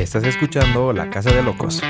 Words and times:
Estás 0.00 0.24
escuchando 0.24 0.94
La 0.94 1.10
Casa 1.10 1.30
de 1.30 1.42
Locos. 1.42 1.82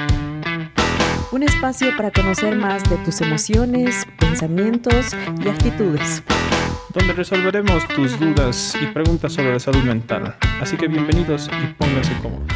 Un 1.31 1.45
espacio 1.45 1.97
para 1.97 2.11
conocer 2.11 2.57
más 2.57 2.83
de 2.91 2.97
tus 2.99 3.21
emociones, 3.21 4.05
pensamientos 4.19 5.17
y 5.43 5.49
actitudes. 5.49 6.25
Donde 6.93 7.13
resolveremos 7.13 7.87
tus 7.87 8.19
dudas 8.19 8.77
y 8.83 8.87
preguntas 8.87 9.33
sobre 9.33 9.53
la 9.53 9.61
salud 9.61 9.85
mental. 9.85 10.35
Así 10.61 10.77
que 10.77 10.89
bienvenidos 10.89 11.49
y 11.63 11.73
pónganse 11.75 12.13
cómodos. 12.21 12.49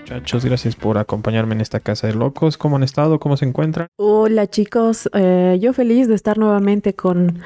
Muchachos, 0.00 0.46
gracias 0.46 0.74
por 0.76 0.96
acompañarme 0.96 1.54
en 1.54 1.60
esta 1.60 1.80
casa 1.80 2.06
de 2.06 2.14
locos. 2.14 2.56
¿Cómo 2.56 2.76
han 2.76 2.84
estado? 2.84 3.20
¿Cómo 3.20 3.36
se 3.36 3.44
encuentran? 3.44 3.88
Hola 3.96 4.46
chicos, 4.46 5.10
eh, 5.12 5.58
yo 5.60 5.74
feliz 5.74 6.08
de 6.08 6.14
estar 6.14 6.38
nuevamente 6.38 6.94
con, 6.94 7.40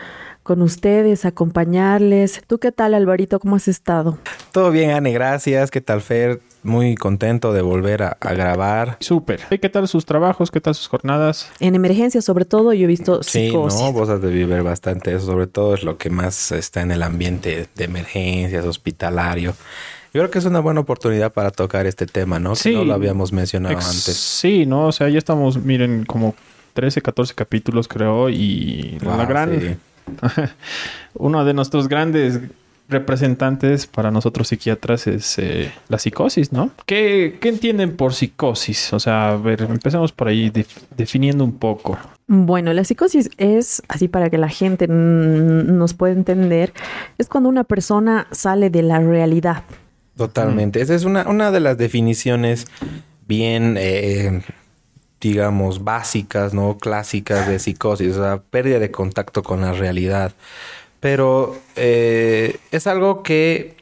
con 0.45 0.63
ustedes, 0.63 1.25
acompañarles. 1.25 2.43
¿Tú 2.47 2.59
qué 2.59 2.71
tal 2.71 2.95
Alvarito? 2.95 3.41
¿Cómo 3.41 3.57
has 3.57 3.67
estado? 3.67 4.19
Todo 4.53 4.71
bien, 4.71 4.93
Anne, 4.93 5.13
gracias. 5.13 5.73
¿Qué 5.73 5.81
tal, 5.81 6.01
Fer? 6.01 6.41
Muy 6.63 6.97
contento 6.97 7.53
de 7.53 7.63
volver 7.63 8.03
a, 8.03 8.17
a 8.21 8.35
grabar. 8.35 8.97
Súper. 9.01 9.41
¿Y 9.51 9.59
¿Qué 9.59 9.69
tal 9.69 9.87
sus 9.89 10.05
trabajos? 10.05 10.51
¿Qué 10.51 10.61
tal 10.61 10.75
sus 10.75 10.89
jornadas? 10.89 11.51
En 11.61 11.75
emergencia 11.75 12.21
sobre 12.21 12.45
todo 12.45 12.73
yo 12.73 12.85
he 12.85 12.87
visto 12.89 13.23
Sí, 13.23 13.47
psicosis. 13.47 13.81
no, 13.81 13.93
vos 13.93 14.09
has 14.09 14.21
de 14.21 14.31
vivir 14.31 14.63
bastante 14.63 15.15
eso, 15.15 15.27
sobre 15.27 15.47
todo 15.47 15.75
es 15.75 15.85
lo 15.85 15.97
que 15.99 16.11
más 16.11 16.51
está 16.53 16.81
en 16.83 16.91
el 16.91 17.03
ambiente 17.03 17.69
de 17.75 17.85
emergencias, 17.85 18.65
hospitalario. 18.67 19.55
Yo 20.15 20.21
creo 20.23 20.31
que 20.31 20.39
es 20.39 20.45
una 20.47 20.61
buena 20.61 20.81
oportunidad 20.81 21.33
para 21.33 21.51
tocar 21.51 21.87
este 21.87 22.07
tema, 22.07 22.39
¿no? 22.41 22.57
Sí. 22.57 22.71
Que 22.71 22.77
no 22.77 22.85
lo 22.85 22.95
habíamos 22.95 23.33
mencionado 23.33 23.75
Ex- 23.75 23.87
antes. 23.87 24.17
Sí, 24.17 24.67
¿no? 24.67 24.87
O 24.87 24.93
sea, 24.93 25.09
ya 25.11 25.19
estamos, 25.19 25.59
miren, 25.59 26.05
como 26.07 26.35
13, 26.73 27.03
14 27.03 27.35
capítulos 27.35 27.87
creo 27.89 28.29
y 28.31 28.99
la 29.03 29.17
Wow, 29.17 29.27
gran... 29.27 29.61
sí. 29.61 29.77
Uno 31.15 31.45
de 31.45 31.53
nuestros 31.53 31.89
grandes 31.89 32.41
representantes 32.89 33.87
para 33.87 34.11
nosotros 34.11 34.49
psiquiatras 34.49 35.07
es 35.07 35.39
eh, 35.39 35.71
la 35.89 35.99
psicosis, 35.99 36.53
¿no? 36.53 36.71
¿Qué, 36.87 37.37
qué 37.41 37.51
entienden 37.51 37.97
por 37.97 38.15
psicosis? 38.15 38.93
O 38.93 39.01
sea, 39.01 39.31
a 39.33 39.37
ver, 39.37 39.63
empecemos 39.63 40.13
por 40.13 40.29
ahí 40.29 40.51
def- 40.51 40.85
definiendo 40.97 41.45
un 41.45 41.59
poco. 41.59 41.99
Bueno, 42.27 42.73
la 42.73 42.85
psicosis 42.85 43.31
es, 43.37 43.83
así 43.89 44.09
para 44.09 44.31
que 44.31 44.39
la 44.39 44.49
gente 44.49 44.87
nos 44.89 45.95
pueda 45.95 46.13
entender, 46.15 46.73
es 47.19 47.29
cuando 47.29 47.49
una 47.49 47.65
persona 47.65 48.27
sale 48.33 48.71
de 48.71 48.83
la 48.83 49.01
realidad. 49.01 49.65
Totalmente. 50.17 50.81
Esa 50.81 50.95
es 50.95 51.05
una, 51.05 51.29
una 51.29 51.51
de 51.51 51.61
las 51.61 51.79
definiciones 51.79 52.67
bien, 53.27 53.77
eh, 53.79 54.43
digamos, 55.21 55.85
básicas, 55.85 56.55
¿no? 56.55 56.79
Clásicas 56.79 57.47
de 57.47 57.59
psicosis, 57.59 58.17
o 58.17 58.23
sea, 58.23 58.39
pérdida 58.39 58.79
de 58.79 58.91
contacto 58.91 59.43
con 59.43 59.61
la 59.61 59.73
realidad. 59.73 60.33
Pero 61.01 61.57
eh, 61.77 62.57
es 62.73 62.87
algo 62.87 63.23
que 63.23 63.77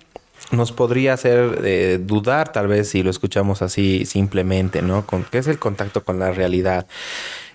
nos 0.53 0.71
podría 0.73 1.15
hacer 1.15 1.61
eh, 1.65 1.99
dudar, 2.01 2.53
tal 2.53 2.69
vez, 2.69 2.89
si 2.91 3.03
lo 3.03 3.11
escuchamos 3.11 3.63
así 3.63 4.05
simplemente, 4.05 4.83
¿no? 4.83 5.07
Con, 5.07 5.25
¿Qué 5.25 5.39
es 5.39 5.47
el 5.49 5.59
contacto 5.59 6.05
con 6.05 6.19
la 6.19 6.31
realidad? 6.33 6.87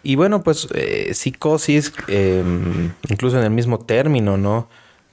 Y 0.03 0.15
bueno, 0.15 0.41
pues 0.43 0.67
eh, 0.73 1.13
psicosis, 1.13 1.93
eh, 2.07 2.43
incluso 3.09 3.37
en 3.37 3.43
el 3.43 3.51
mismo 3.51 3.79
término, 3.79 4.35
¿no? 4.37 4.67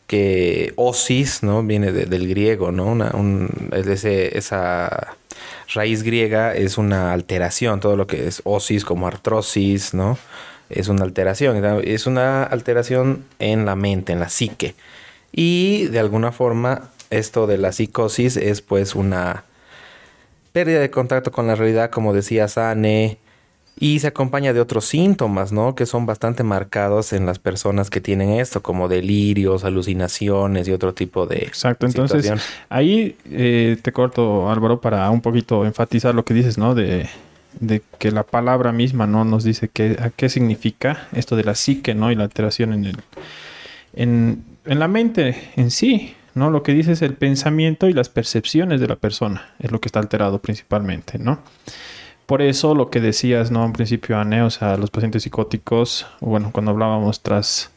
Que 0.06 0.72
osis, 0.76 1.42
¿no? 1.42 1.62
Viene 1.62 1.92
de- 1.92 2.06
del 2.06 2.26
griego, 2.26 2.72
¿no? 2.72 2.86
Una, 2.86 3.10
un, 3.14 3.68
esa 3.72 5.16
raíz 5.74 6.02
griega 6.02 6.54
es 6.54 6.78
una 6.78 7.12
alteración, 7.12 7.80
todo 7.80 7.96
lo 7.96 8.06
que 8.06 8.26
es 8.26 8.40
osis 8.44 8.84
como 8.86 9.06
artrosis, 9.06 9.92
¿no? 9.92 10.18
Es 10.70 10.88
una 10.88 11.04
alteración, 11.04 11.62
es 11.84 12.06
una 12.06 12.42
alteración 12.42 13.24
en 13.38 13.64
la 13.64 13.76
mente, 13.76 14.12
en 14.12 14.20
la 14.20 14.28
psique. 14.28 14.74
Y 15.32 15.86
de 15.86 15.98
alguna 15.98 16.32
forma 16.32 16.90
esto 17.10 17.46
de 17.46 17.58
la 17.58 17.72
psicosis 17.72 18.36
es 18.36 18.60
pues 18.60 18.94
una 18.94 19.44
pérdida 20.52 20.80
de 20.80 20.90
contacto 20.90 21.30
con 21.30 21.46
la 21.46 21.54
realidad, 21.54 21.90
como 21.90 22.12
decía 22.12 22.48
Sane, 22.48 23.18
y 23.80 24.00
se 24.00 24.08
acompaña 24.08 24.52
de 24.52 24.60
otros 24.60 24.86
síntomas, 24.86 25.52
¿no? 25.52 25.74
Que 25.76 25.86
son 25.86 26.04
bastante 26.04 26.42
marcados 26.42 27.12
en 27.12 27.26
las 27.26 27.38
personas 27.38 27.90
que 27.90 28.00
tienen 28.00 28.30
esto, 28.30 28.60
como 28.60 28.88
delirios, 28.88 29.64
alucinaciones 29.64 30.66
y 30.66 30.72
otro 30.72 30.94
tipo 30.94 31.26
de 31.26 31.38
Exacto, 31.38 31.86
entonces 31.86 32.22
situación. 32.22 32.40
ahí 32.68 33.16
eh, 33.30 33.76
te 33.80 33.92
corto, 33.92 34.50
Álvaro, 34.50 34.80
para 34.80 35.08
un 35.10 35.20
poquito 35.20 35.64
enfatizar 35.64 36.14
lo 36.14 36.24
que 36.24 36.34
dices, 36.34 36.58
¿no? 36.58 36.74
De, 36.74 37.08
de 37.60 37.82
que 37.98 38.10
la 38.10 38.24
palabra 38.24 38.72
misma, 38.72 39.06
¿no? 39.06 39.24
Nos 39.24 39.44
dice 39.44 39.68
qué, 39.68 39.96
a 40.00 40.10
qué 40.10 40.28
significa 40.28 41.08
esto 41.12 41.36
de 41.36 41.44
la 41.44 41.54
psique, 41.54 41.94
¿no? 41.94 42.10
Y 42.10 42.14
la 42.14 42.24
alteración 42.24 42.72
en, 42.72 42.84
el, 42.86 42.96
en, 43.94 44.44
en 44.64 44.78
la 44.78 44.88
mente 44.88 45.50
en 45.56 45.70
sí, 45.70 46.14
¿no? 46.34 46.50
Lo 46.50 46.62
que 46.62 46.72
dice 46.72 46.92
es 46.92 47.02
el 47.02 47.14
pensamiento 47.14 47.88
y 47.88 47.92
las 47.92 48.08
percepciones 48.08 48.80
de 48.80 48.88
la 48.88 48.96
persona, 48.96 49.50
es 49.58 49.70
lo 49.70 49.80
que 49.80 49.88
está 49.88 50.00
alterado 50.00 50.40
principalmente, 50.40 51.18
¿no? 51.18 51.40
Por 52.26 52.42
eso 52.42 52.74
lo 52.74 52.90
que 52.90 53.00
decías, 53.00 53.50
¿no? 53.50 53.64
En 53.64 53.72
principio, 53.72 54.18
Ane, 54.18 54.42
o 54.42 54.50
sea, 54.50 54.76
los 54.76 54.90
pacientes 54.90 55.22
psicóticos, 55.22 56.06
bueno, 56.20 56.50
cuando 56.52 56.72
hablábamos 56.72 57.22
tras, 57.22 57.70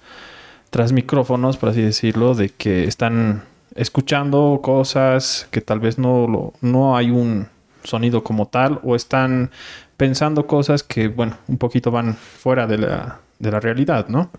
tras 0.70 0.92
micrófonos, 0.92 1.56
por 1.58 1.70
así 1.70 1.82
decirlo, 1.82 2.36
de 2.36 2.50
que 2.50 2.84
están 2.84 3.44
escuchando 3.76 4.60
cosas 4.62 5.48
que 5.52 5.62
tal 5.62 5.80
vez 5.80 5.98
no, 5.98 6.54
no 6.60 6.98
hay 6.98 7.12
un 7.12 7.48
sonido 7.84 8.24
como 8.24 8.48
tal, 8.48 8.80
o 8.84 8.96
están 8.96 9.52
pensando 9.98 10.48
cosas 10.48 10.84
que, 10.84 11.08
bueno, 11.08 11.38
un 11.48 11.58
poquito 11.58 11.92
van 11.92 12.16
fuera 12.16 12.68
de 12.68 12.78
la, 12.78 13.20
de 13.40 13.52
la 13.52 13.60
realidad, 13.60 14.08
¿no? 14.08 14.30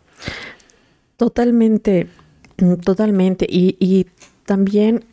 Totalmente, 1.17 2.09
mm, 2.59 2.75
totalmente. 2.77 3.47
Y, 3.49 3.77
y 3.79 4.07
también 4.45 5.05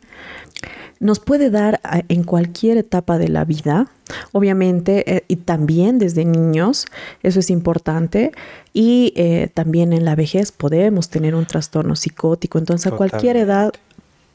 nos 1.00 1.18
puede 1.18 1.48
dar 1.48 1.80
en 2.08 2.24
cualquier 2.24 2.76
etapa 2.76 3.16
de 3.16 3.28
la 3.28 3.46
vida, 3.46 3.88
obviamente, 4.32 5.16
eh, 5.16 5.24
y 5.28 5.36
también 5.36 5.98
desde 5.98 6.26
niños, 6.26 6.84
eso 7.22 7.40
es 7.40 7.48
importante, 7.48 8.32
y 8.74 9.14
eh, 9.16 9.48
también 9.52 9.94
en 9.94 10.04
la 10.04 10.14
vejez 10.14 10.52
podemos 10.52 11.08
tener 11.08 11.34
un 11.34 11.46
trastorno 11.46 11.96
psicótico, 11.96 12.58
entonces 12.58 12.92
a 12.92 12.96
cualquier 12.96 13.38
edad 13.38 13.72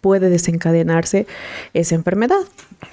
puede 0.05 0.29
desencadenarse 0.29 1.25
esa 1.73 1.95
enfermedad. 1.95 2.37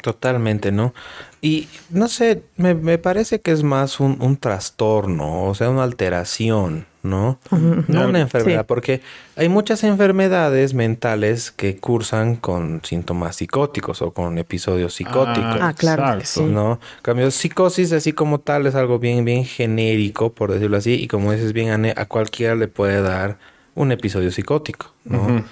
Totalmente, 0.01 0.73
¿no? 0.73 0.95
Y 1.43 1.69
no 1.91 2.09
sé, 2.09 2.43
me, 2.57 2.73
me 2.75 2.97
parece 2.97 3.43
que 3.43 3.51
es 3.53 3.63
más 3.63 4.01
un, 4.01 4.17
un 4.23 4.39
trastorno, 4.39 5.45
o 5.45 5.55
sea, 5.55 5.69
una 5.69 5.83
alteración, 5.83 6.87
¿no? 7.03 7.39
No 7.51 8.09
una 8.09 8.21
enfermedad, 8.21 8.61
Sí. 8.63 8.67
porque 8.67 9.01
hay 9.37 9.51
muchas 9.51 9.85
enfermedades 9.85 10.73
mentales 10.73 11.51
que 11.51 11.77
cursan 11.77 12.37
con 12.37 12.81
síntomas 12.83 13.37
psicóticos 13.37 14.01
o 14.01 14.13
con 14.13 14.39
episodios 14.39 14.95
psicóticos. 14.95 15.59
Ah, 15.61 15.75
claro 15.77 16.19
sí. 16.25 16.41
¿no? 16.45 16.81
En 16.97 17.03
cambio, 17.03 17.31
psicosis 17.31 17.93
así 17.93 18.15
como 18.15 18.41
tal 18.41 18.67
es 18.67 18.75
algo 18.75 18.99
bien, 18.99 19.27
bien 19.27 19.45
genérico, 19.45 20.33
por 20.33 20.51
decirlo 20.51 20.79
así, 20.79 20.95
y 20.95 21.09
como 21.09 21.31
dices 21.33 21.53
bien, 21.53 21.69
Ane, 21.69 21.93
a 21.95 22.07
cualquiera 22.07 22.55
le 22.55 22.69
puede 22.69 23.03
dar 23.03 23.37
un 23.75 23.93
episodio 23.93 24.31
psicótico, 24.31 24.93
¿no? 25.05 25.45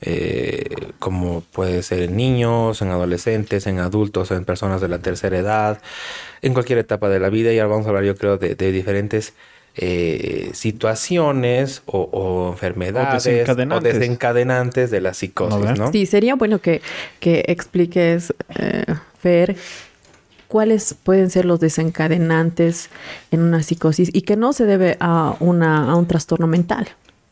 Eh, 0.00 0.92
como 1.00 1.40
puede 1.52 1.82
ser 1.82 2.02
en 2.02 2.16
niños, 2.16 2.82
en 2.82 2.90
adolescentes, 2.90 3.66
en 3.66 3.80
adultos, 3.80 4.30
en 4.30 4.44
personas 4.44 4.80
de 4.80 4.88
la 4.88 4.98
tercera 5.00 5.36
edad, 5.38 5.80
en 6.40 6.52
cualquier 6.54 6.78
etapa 6.78 7.08
de 7.08 7.18
la 7.18 7.30
vida. 7.30 7.52
Y 7.52 7.58
ahora 7.58 7.72
vamos 7.72 7.86
a 7.86 7.88
hablar, 7.90 8.04
yo 8.04 8.14
creo, 8.14 8.38
de, 8.38 8.54
de 8.54 8.72
diferentes 8.72 9.34
eh, 9.76 10.50
situaciones 10.54 11.82
o, 11.86 12.00
o 12.12 12.50
enfermedades 12.52 13.26
o 13.26 13.30
desencadenantes. 13.30 13.94
desencadenantes 13.94 14.90
de 14.90 15.00
la 15.00 15.14
psicosis. 15.14 15.78
¿no? 15.78 15.92
Sí, 15.92 16.06
sería 16.06 16.34
bueno 16.34 16.60
que, 16.60 16.80
que 17.20 17.44
expliques, 17.46 18.34
eh, 18.58 18.84
Fer, 19.20 19.56
cuáles 20.48 20.94
pueden 20.94 21.30
ser 21.30 21.44
los 21.44 21.60
desencadenantes 21.60 22.88
en 23.30 23.42
una 23.42 23.62
psicosis 23.62 24.10
y 24.12 24.22
que 24.22 24.36
no 24.36 24.52
se 24.52 24.64
debe 24.64 24.96
a, 25.00 25.36
una, 25.40 25.90
a 25.90 25.94
un 25.94 26.06
trastorno 26.06 26.46
mental. 26.46 26.88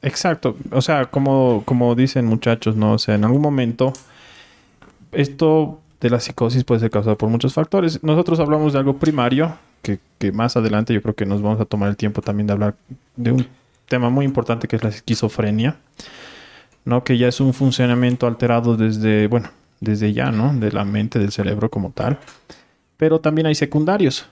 Exacto. 0.07 0.57
O 0.71 0.81
sea, 0.81 1.07
como, 1.07 1.65
como 1.65 1.97
dicen 1.97 2.27
muchachos, 2.27 2.77
¿no? 2.77 2.93
O 2.93 2.99
sea, 2.99 3.17
en 3.17 3.25
algún 3.25 3.43
momento 3.43 3.93
esto 5.11 5.81
de 6.01 6.11
la 6.11 6.21
psicosis 6.21 6.63
puede 6.63 6.81
ser 6.81 6.91
causado 6.91 7.19
por 7.19 7.29
muchos 7.29 7.53
factores. 7.55 8.05
Nosotros 8.05 8.39
hablamos 8.39 8.73
de 8.73 8.79
algo 8.79 8.99
primario, 8.99 9.59
que, 9.83 9.99
que 10.19 10.31
más 10.31 10.57
adelante 10.57 10.95
yo 10.95 11.03
creo 11.03 11.17
que 11.17 11.27
nos 11.27 11.43
vamos 11.43 11.61
a 11.61 11.65
tomar 11.65 11.89
el 11.89 11.97
tiempo 11.97 12.23
también 12.23 12.47
de 12.47 12.53
hablar 12.53 12.77
de 13.17 13.33
un 13.33 13.49
tema 13.89 14.09
muy 14.09 14.25
importante 14.25 14.69
que 14.69 14.77
es 14.77 14.85
la 14.85 14.91
esquizofrenia, 14.91 15.77
¿no? 16.85 17.03
Que 17.03 17.19
ya 17.19 17.27
es 17.27 17.41
un 17.41 17.53
funcionamiento 17.53 18.29
alterado 18.29 18.77
desde, 18.77 19.27
bueno, 19.27 19.51
desde 19.81 20.13
ya, 20.13 20.31
¿no? 20.31 20.55
De 20.55 20.71
la 20.71 20.85
mente, 20.85 21.19
del 21.19 21.33
cerebro 21.33 21.69
como 21.69 21.91
tal. 21.91 22.21
Pero 22.97 23.19
también 23.19 23.49
hay 23.49 23.57
secundarios, 23.57 24.29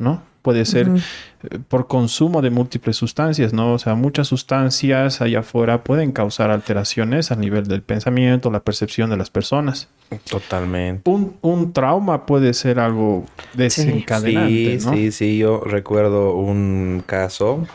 ¿no? 0.00 0.22
Puede 0.42 0.64
ser 0.64 0.88
eh, 0.88 1.58
por 1.68 1.86
consumo 1.86 2.40
de 2.40 2.48
múltiples 2.48 2.96
sustancias, 2.96 3.52
¿no? 3.52 3.74
O 3.74 3.78
sea, 3.78 3.94
muchas 3.94 4.26
sustancias 4.28 5.20
allá 5.20 5.40
afuera 5.40 5.84
pueden 5.84 6.12
causar 6.12 6.50
alteraciones 6.50 7.30
a 7.30 7.36
nivel 7.36 7.68
del 7.68 7.82
pensamiento, 7.82 8.50
la 8.50 8.60
percepción 8.60 9.10
de 9.10 9.18
las 9.18 9.28
personas. 9.28 9.88
Totalmente. 10.30 11.08
Un, 11.10 11.36
un 11.42 11.74
trauma 11.74 12.24
puede 12.24 12.54
ser 12.54 12.80
algo 12.80 13.26
desencadenante, 13.52 14.80
Sí, 14.80 14.86
¿no? 14.86 14.92
sí, 14.94 15.12
sí. 15.12 15.38
Yo 15.38 15.60
recuerdo 15.60 16.34
un 16.34 17.02
caso. 17.04 17.66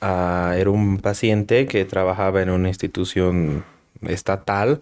ah, 0.00 0.54
era 0.58 0.70
un 0.70 0.98
paciente 0.98 1.66
que 1.66 1.84
trabajaba 1.84 2.42
en 2.42 2.50
una 2.50 2.68
institución 2.68 3.64
estatal 4.02 4.80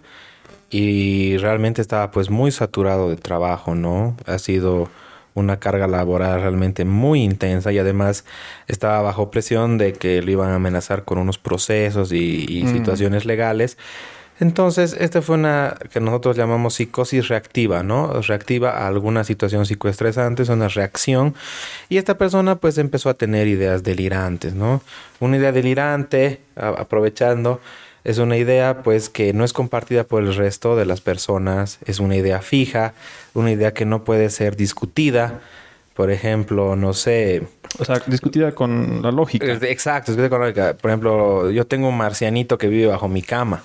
y 0.70 1.36
realmente 1.36 1.82
estaba 1.82 2.10
pues 2.10 2.30
muy 2.30 2.50
saturado 2.50 3.10
de 3.10 3.16
trabajo, 3.16 3.74
¿no? 3.74 4.16
Ha 4.26 4.38
sido 4.38 4.88
una 5.34 5.58
carga 5.58 5.86
laboral 5.86 6.40
realmente 6.40 6.84
muy 6.84 7.22
intensa 7.22 7.72
y 7.72 7.78
además 7.78 8.24
estaba 8.68 9.00
bajo 9.02 9.30
presión 9.30 9.78
de 9.78 9.92
que 9.94 10.20
lo 10.22 10.30
iban 10.30 10.50
a 10.50 10.56
amenazar 10.56 11.04
con 11.04 11.18
unos 11.18 11.38
procesos 11.38 12.12
y, 12.12 12.62
Mm. 12.64 12.72
situaciones 12.72 13.24
legales. 13.24 13.78
Entonces, 14.40 14.96
esta 14.98 15.22
fue 15.22 15.36
una 15.36 15.76
que 15.92 16.00
nosotros 16.00 16.36
llamamos 16.36 16.74
psicosis 16.74 17.28
reactiva, 17.28 17.82
¿no? 17.82 18.20
Reactiva 18.22 18.70
a 18.70 18.88
alguna 18.88 19.22
situación 19.24 19.66
psicoestresante, 19.66 20.42
es 20.42 20.48
una 20.48 20.68
reacción. 20.68 21.34
Y 21.88 21.98
esta 21.98 22.18
persona 22.18 22.56
pues 22.56 22.76
empezó 22.78 23.08
a 23.08 23.14
tener 23.14 23.46
ideas 23.46 23.82
delirantes, 23.84 24.54
¿no? 24.54 24.82
Una 25.20 25.36
idea 25.36 25.52
delirante, 25.52 26.40
a- 26.56 26.68
aprovechando, 26.70 27.60
es 28.04 28.18
una 28.18 28.36
idea 28.36 28.82
pues 28.82 29.08
que 29.08 29.32
no 29.32 29.44
es 29.44 29.52
compartida 29.52 30.04
por 30.04 30.22
el 30.22 30.34
resto 30.34 30.76
de 30.76 30.86
las 30.86 31.00
personas, 31.00 31.78
es 31.84 32.00
una 32.00 32.16
idea 32.16 32.40
fija, 32.40 32.94
una 33.34 33.50
idea 33.50 33.72
que 33.72 33.84
no 33.84 34.04
puede 34.04 34.30
ser 34.30 34.56
discutida. 34.56 35.40
Por 35.94 36.10
ejemplo, 36.10 36.74
no 36.74 36.94
sé, 36.94 37.46
O 37.78 37.84
sea, 37.84 38.02
discutida 38.06 38.52
con 38.52 39.02
la 39.02 39.10
lógica. 39.10 39.46
Exacto, 39.46 40.16
que 40.16 40.30
con 40.30 40.40
lógica. 40.40 40.74
Por 40.74 40.90
ejemplo, 40.90 41.50
yo 41.50 41.66
tengo 41.66 41.88
un 41.88 41.96
marcianito 41.98 42.56
que 42.56 42.68
vive 42.68 42.86
bajo 42.86 43.08
mi 43.08 43.20
cama. 43.20 43.62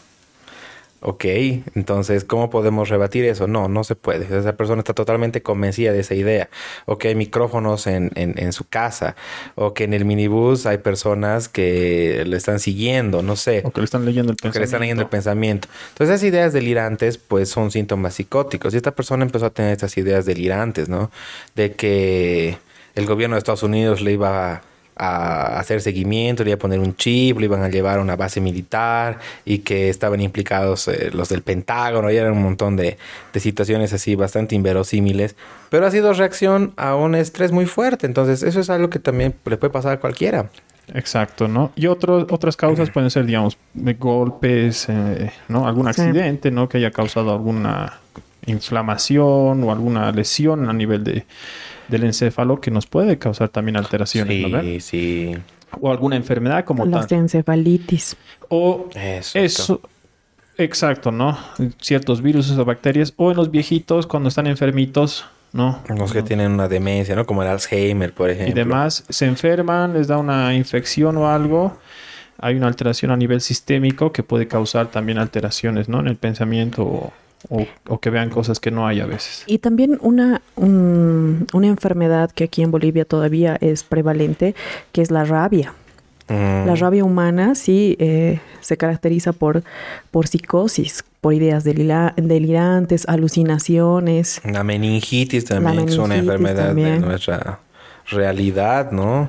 Ok, 1.00 1.26
entonces, 1.76 2.24
¿cómo 2.24 2.50
podemos 2.50 2.90
rebatir 2.90 3.24
eso? 3.26 3.46
No, 3.48 3.68
no 3.68 3.84
se 3.84 3.96
puede. 3.96 4.26
Esa 4.36 4.58
persona 4.58 4.80
está 4.80 4.94
totalmente 4.96 5.44
convencida 5.44 5.94
de 5.94 6.00
esa 6.00 6.16
idea. 6.16 6.50
O 6.86 6.98
que 6.98 7.10
hay 7.10 7.16
micrófonos 7.16 7.86
en, 7.86 8.12
en, 8.16 8.34
en 8.38 8.52
su 8.52 8.66
casa. 8.68 9.16
O 9.54 9.76
que 9.76 9.84
en 9.84 9.94
el 9.94 10.06
minibús 10.06 10.66
hay 10.66 10.80
personas 10.80 11.50
que 11.50 12.24
le 12.26 12.36
están 12.36 12.60
siguiendo, 12.60 13.22
no 13.22 13.36
sé. 13.36 13.62
O 13.64 13.72
que 13.72 13.82
le 13.82 13.86
están 13.86 14.06
leyendo 14.06 14.32
el 14.32 14.38
Que 14.38 14.48
le 14.48 14.52
pensamiento. 14.52 14.66
están 14.66 14.82
leyendo 14.82 15.04
el 15.04 15.10
pensamiento. 15.10 15.68
Entonces, 15.90 16.16
esas 16.16 16.24
ideas 16.28 16.52
delirantes, 16.54 17.20
pues, 17.20 17.48
son 17.50 17.70
síntomas 17.70 18.16
psicóticos. 18.16 18.74
Y 18.74 18.78
esta 18.78 18.92
persona 18.92 19.24
empezó 19.24 19.46
a 19.46 19.50
tener 19.52 19.74
estas 19.74 19.96
ideas 19.98 20.26
delirantes, 20.26 20.90
¿no? 20.90 21.12
De 21.56 21.74
que 21.74 22.58
el 22.96 23.06
gobierno 23.06 23.36
de 23.36 23.40
Estados 23.40 23.62
Unidos 23.62 24.02
le 24.02 24.14
iba 24.14 24.64
a, 24.98 25.60
hacer 25.60 25.82
seguimiento, 25.82 26.44
le 26.44 26.52
iba 26.52 26.56
a 26.56 26.60
poner 26.60 26.80
un 26.80 26.96
chip, 26.96 27.40
le 27.40 27.46
iban 27.46 27.64
a 27.64 27.70
llevar 27.70 28.00
a 28.00 28.02
una 28.02 28.16
base 28.16 28.42
militar 28.42 29.20
y 29.46 29.60
que 29.60 29.90
estaban 29.90 30.20
implicados 30.22 30.88
eh, 30.88 31.10
los 31.14 31.30
del 31.30 31.42
Pentágono 31.42 32.12
y 32.12 32.16
eran 32.18 32.34
un 32.34 32.44
montón 32.44 32.76
de, 32.76 32.98
de 33.34 33.40
situaciones 33.40 33.94
así 33.94 34.16
bastante 34.16 34.56
inverosímiles. 34.56 35.36
Pero 35.70 35.86
ha 35.86 35.92
sido 35.92 36.14
reacción 36.14 36.74
a 36.78 36.96
un 36.96 37.16
estrés 37.16 37.52
muy 37.52 37.66
fuerte. 37.66 38.06
Entonces, 38.06 38.44
eso 38.44 38.60
es 38.60 38.70
algo 38.70 38.90
que 38.90 39.00
también 39.00 39.34
le 39.46 39.58
puede 39.58 39.72
pasar 39.72 39.94
a 39.94 40.00
cualquiera. 40.00 40.50
Exacto, 40.94 41.50
¿no? 41.50 41.72
Y 41.76 41.88
otros 41.88 42.28
otras 42.32 42.56
causas 42.56 42.90
pueden 42.90 43.10
ser, 43.12 43.26
digamos, 43.26 43.58
de 43.74 43.94
golpes, 43.96 44.88
eh, 44.88 45.32
¿no? 45.50 45.68
Algún 45.68 45.94
Sí. 45.94 46.02
accidente, 46.02 46.50
¿no? 46.50 46.70
Que 46.70 46.78
haya 46.78 46.92
causado 46.92 47.32
alguna 47.34 48.00
inflamación 48.46 49.64
o 49.64 49.72
alguna 49.72 50.12
lesión 50.12 50.70
a 50.70 50.74
nivel 50.74 51.04
de, 51.04 51.26
del 51.88 52.04
encéfalo 52.04 52.60
que 52.62 52.72
nos 52.72 52.86
puede 52.88 53.18
causar 53.18 53.50
también 53.50 53.78
alteraciones, 53.78 54.50
¿no? 54.50 54.62
Sí, 54.62 54.80
sí. 54.80 55.36
O 55.82 55.92
alguna 55.92 56.16
enfermedad 56.16 56.64
como 56.66 56.86
Las 56.86 57.08
tal. 57.08 57.20
encefalitis. 57.20 58.16
O 58.50 58.88
Eso. 58.96 59.38
eso, 59.40 59.82
exacto, 60.58 61.12
¿no? 61.12 61.38
Ciertos 61.82 62.22
virus 62.22 62.50
o 62.52 62.66
bacterias. 62.66 63.14
O 63.18 63.32
en 63.32 63.38
los 63.38 63.52
viejitos 63.52 64.08
cuando 64.08 64.30
están 64.30 64.48
enfermitos, 64.48 65.26
¿no? 65.54 65.82
Los 65.96 66.14
que 66.14 66.24
tienen 66.24 66.52
una 66.52 66.68
demencia, 66.68 67.16
¿no? 67.16 67.26
Como 67.26 67.44
el 67.44 67.50
Alzheimer, 67.50 68.14
por 68.14 68.30
ejemplo. 68.30 68.52
y 68.52 68.54
demás, 68.56 69.04
se 69.10 69.26
enferman, 69.26 69.94
les 69.94 70.08
da 70.08 70.18
una 70.18 70.54
infección 70.56 71.18
o 71.18 71.30
algo, 71.30 71.78
hay 72.40 72.56
una 72.56 72.68
alteración 72.68 73.12
a 73.12 73.18
nivel 73.18 73.42
sistémico 73.42 74.12
que 74.12 74.24
puede 74.24 74.48
causar 74.48 74.88
también 74.88 75.18
alteraciones, 75.18 75.90
¿no? 75.90 76.00
En 76.00 76.08
el 76.08 76.16
pensamiento 76.16 76.84
o, 76.84 77.14
o- 77.50 77.66
o 77.88 78.00
que 78.00 78.10
vean 78.10 78.30
cosas 78.30 78.60
que 78.60 78.72
no 78.72 78.88
hay 78.88 79.00
a 79.00 79.06
veces. 79.06 79.44
Y 79.48 79.60
también 79.60 79.98
una, 80.02 80.42
un- 80.56 81.48
una 81.54 81.68
enfermedad 81.68 82.32
que 82.32 82.46
aquí 82.46 82.62
en 82.64 82.72
Bolivia 82.72 83.06
todavía 83.06 83.58
es 83.62 83.84
prevalente, 83.84 84.56
que 84.92 85.02
es 85.02 85.12
la 85.12 85.24
rabia. 85.24 85.74
Mm. 86.30 86.66
La 86.68 86.76
rabia 86.76 87.06
humana 87.06 87.56
sí 87.56 87.96
eh, 88.00 88.42
se 88.60 88.76
caracteriza 88.76 89.32
por, 89.32 89.64
por 90.12 90.28
psicosis, 90.28 91.06
por 91.22 91.34
ideas 91.34 91.64
delirantes, 91.64 93.08
alucinaciones. 93.08 94.42
La 94.44 94.64
meningitis 94.64 95.46
también 95.46 95.86
La 95.86 95.92
es 95.92 95.98
una 95.98 96.18
enfermedad 96.18 96.74
de 96.76 97.00
nuestra 97.00 97.60
realidad, 98.10 98.92
¿no? 98.92 99.28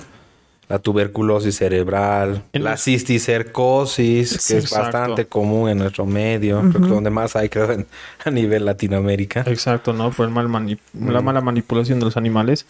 La 0.68 0.78
tuberculosis 0.78 1.56
cerebral, 1.56 2.42
En 2.52 2.62
la 2.64 2.76
cisticercosis, 2.76 4.32
que 4.32 4.38
Sí, 4.38 4.54
es 4.56 4.64
exacto. 4.64 4.82
bastante 4.98 5.26
común 5.26 5.70
en 5.70 5.78
nuestro 5.78 6.04
medio, 6.06 6.60
creo 6.60 6.82
que 6.82 6.88
donde 6.88 7.10
más 7.10 7.36
hay 7.36 7.48
creo, 7.48 7.72
en- 7.72 7.86
a 8.24 8.30
nivel 8.30 8.64
Latinoamérica. 8.66 9.44
Exacto, 9.46 9.92
¿no? 9.92 10.10
Por 10.10 10.26
el 10.28 10.32
mal 10.34 10.48
mani- 10.48 10.78
la 10.94 11.20
mala 11.22 11.40
manipulación 11.40 11.98
de 11.98 12.04
los 12.06 12.16
animales. 12.16 12.66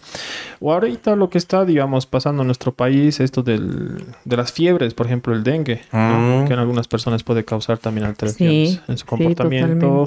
O 0.61 0.73
ahorita 0.73 1.17
lo 1.17 1.29
que 1.31 1.39
está, 1.39 1.65
digamos, 1.65 2.07
pasando 2.07 2.43
en 2.43 2.47
nuestro 2.49 2.73
país, 2.73 3.21
esto 3.21 3.43
del, 3.43 4.05
de 4.25 4.37
las 4.37 4.53
fiebres, 4.53 4.95
por 4.95 5.07
ejemplo, 5.07 5.35
el 5.35 5.43
dengue, 5.43 5.83
¿no? 5.93 6.43
Mm. 6.43 6.47
que 6.47 6.53
en 6.53 6.59
algunas 6.61 6.87
personas 6.89 7.23
puede 7.25 7.45
causar 7.45 7.79
también 7.79 8.07
alteraciones 8.07 8.71
Sí, 8.71 8.81
en 8.89 8.99
su 8.99 9.07
comportamiento, 9.07 10.07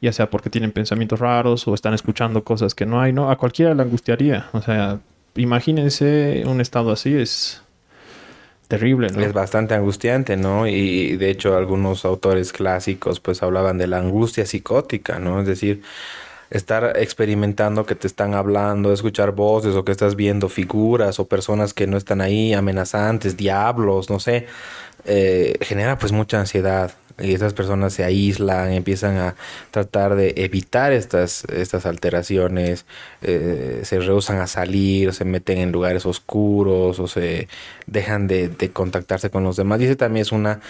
ya 0.00 0.12
sea 0.12 0.30
porque 0.30 0.50
tienen 0.50 0.72
pensamientos 0.72 1.18
raros 1.18 1.66
o 1.66 1.74
están 1.74 1.94
escuchando 1.94 2.44
cosas 2.44 2.74
que 2.74 2.86
no 2.86 3.00
hay, 3.00 3.12
¿no? 3.12 3.30
A 3.30 3.36
cualquiera 3.38 3.74
le 3.74 3.82
angustiaría. 3.82 4.46
O 4.52 4.60
sea, 4.62 4.98
imagínense 5.36 6.44
un 6.46 6.60
estado 6.60 6.92
así, 6.92 7.14
es 7.14 7.62
terrible, 8.68 9.08
¿no? 9.08 9.20
Es 9.20 9.32
bastante 9.32 9.74
angustiante, 9.74 10.36
¿no? 10.36 10.66
Y 10.66 11.16
de 11.16 11.30
hecho 11.30 11.56
algunos 11.56 12.04
autores 12.04 12.52
clásicos 12.52 13.20
pues 13.20 13.42
hablaban 13.42 13.78
de 13.78 13.86
la 13.86 13.98
angustia 13.98 14.46
psicótica, 14.46 15.18
¿no? 15.18 15.40
Es 15.40 15.46
decir, 15.46 15.82
estar 16.50 16.94
experimentando 16.96 17.84
que 17.84 17.94
te 17.94 18.06
están 18.06 18.34
hablando, 18.34 18.92
escuchar 18.92 19.32
voces 19.32 19.74
o 19.74 19.84
que 19.84 19.92
estás 19.92 20.16
viendo 20.16 20.48
figuras 20.48 21.18
o 21.18 21.26
personas 21.26 21.74
que 21.74 21.86
no 21.86 21.96
están 21.96 22.20
ahí, 22.20 22.52
amenazantes, 22.52 23.36
diablos, 23.36 24.10
no 24.10 24.20
sé, 24.20 24.46
eh, 25.04 25.56
genera 25.60 25.98
pues 25.98 26.12
mucha 26.12 26.40
ansiedad 26.40 26.92
y 27.18 27.32
esas 27.32 27.54
personas 27.54 27.92
se 27.92 28.04
aíslan, 28.04 28.72
empiezan 28.72 29.16
a 29.18 29.34
tratar 29.70 30.16
de 30.16 30.34
evitar 30.36 30.92
estas, 30.92 31.44
estas 31.44 31.86
alteraciones, 31.86 32.86
eh, 33.22 33.80
se 33.84 34.00
rehusan 34.00 34.40
a 34.40 34.46
salir, 34.46 35.12
se 35.12 35.24
meten 35.24 35.58
en 35.58 35.72
lugares 35.72 36.06
oscuros 36.06 36.98
o 36.98 37.06
se 37.06 37.48
dejan 37.86 38.26
de, 38.26 38.48
de 38.48 38.70
contactarse 38.70 39.30
con 39.30 39.44
los 39.44 39.56
demás. 39.56 39.80
Y 39.80 39.84
ese 39.84 39.96
también 39.96 40.22
es 40.22 40.32
una 40.32 40.60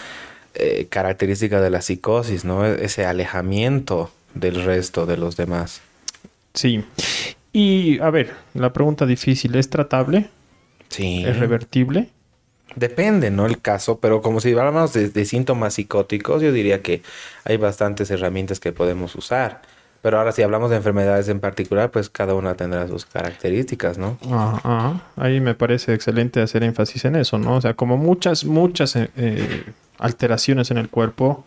eh, 0.55 0.87
característica 0.89 1.61
de 1.61 1.71
la 1.71 1.81
psicosis, 1.81 2.45
¿no? 2.45 2.65
Ese 2.65 3.07
alejamiento 3.07 4.11
del 4.35 4.63
resto 4.65 5.07
de 5.07 5.17
los 5.17 5.37
demás. 5.37 5.81
Sí. 6.53 6.85
Y 7.53 7.99
a 8.01 8.11
ver, 8.11 8.33
la 8.55 8.73
pregunta 8.73 9.07
difícil, 9.07 9.55
¿es 9.57 9.71
tratable? 9.71 10.29
Sí. 10.91 11.25
¿Es 11.27 11.39
revertible? 11.39 12.09
Depende, 12.77 13.31
¿no? 13.31 13.47
El 13.47 13.61
caso, 13.61 13.99
pero 14.01 14.21
como 14.23 14.41
si 14.41 14.51
hablamos 14.51 14.93
de, 14.93 15.09
de 15.11 15.25
síntomas 15.25 15.75
psicóticos, 15.75 16.43
yo 16.43 16.53
diría 16.53 16.83
que 16.83 17.03
hay 17.45 17.57
bastantes 17.57 18.11
herramientas 18.11 18.61
que 18.61 18.73
podemos 18.73 19.15
usar. 19.15 19.63
Pero 20.05 20.19
ahora 20.19 20.33
si 20.33 20.43
hablamos 20.43 20.69
de 20.69 20.77
enfermedades 20.77 21.31
en 21.31 21.41
particular, 21.41 21.91
pues 21.91 22.11
cada 22.11 22.35
una 22.35 22.57
tendrá 22.57 22.87
sus 22.89 23.07
características, 23.07 23.97
¿no? 23.97 24.19
Ajá. 24.31 25.01
Ahí 25.17 25.41
me 25.41 25.55
parece 25.55 25.95
excelente 25.95 26.43
hacer 26.43 26.63
énfasis 26.63 27.07
en 27.07 27.17
eso, 27.17 27.39
¿no? 27.39 27.57
O 27.57 27.61
sea, 27.63 27.73
como 27.73 27.97
muchas, 27.97 28.45
muchas 28.45 28.97
eh, 28.97 29.09
eh, 29.17 29.65
alteraciones 29.99 30.71
en 30.71 30.77
el 30.77 30.91
cuerpo, 30.91 31.47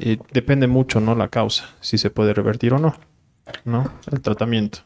eh, 0.00 0.18
depende 0.32 0.66
mucho, 0.66 0.98
¿no? 0.98 1.14
La 1.14 1.28
causa, 1.28 1.70
si 1.80 1.96
se 1.96 2.10
puede 2.10 2.34
revertir 2.34 2.74
o 2.74 2.80
no, 2.80 2.96
¿no? 3.64 3.88
El 4.10 4.20
tratamiento. 4.20 4.80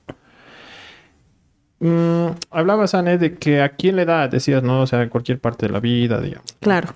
Mm, 1.81 2.29
hablabas, 2.51 2.95
Anne, 2.95 3.19
de 3.19 3.37
que 3.37 3.63
a 3.63 3.71
quién 3.71 3.97
le 3.97 4.05
da, 4.05 4.29
decías, 4.29 4.63
¿no? 4.63 4.83
O 4.83 4.87
sea, 4.87 5.03
en 5.03 5.09
cualquier 5.09 5.39
parte 5.39 5.67
de 5.67 5.73
la 5.73 5.81
vida, 5.81 6.21
digamos. 6.21 6.57
Claro. 6.61 6.95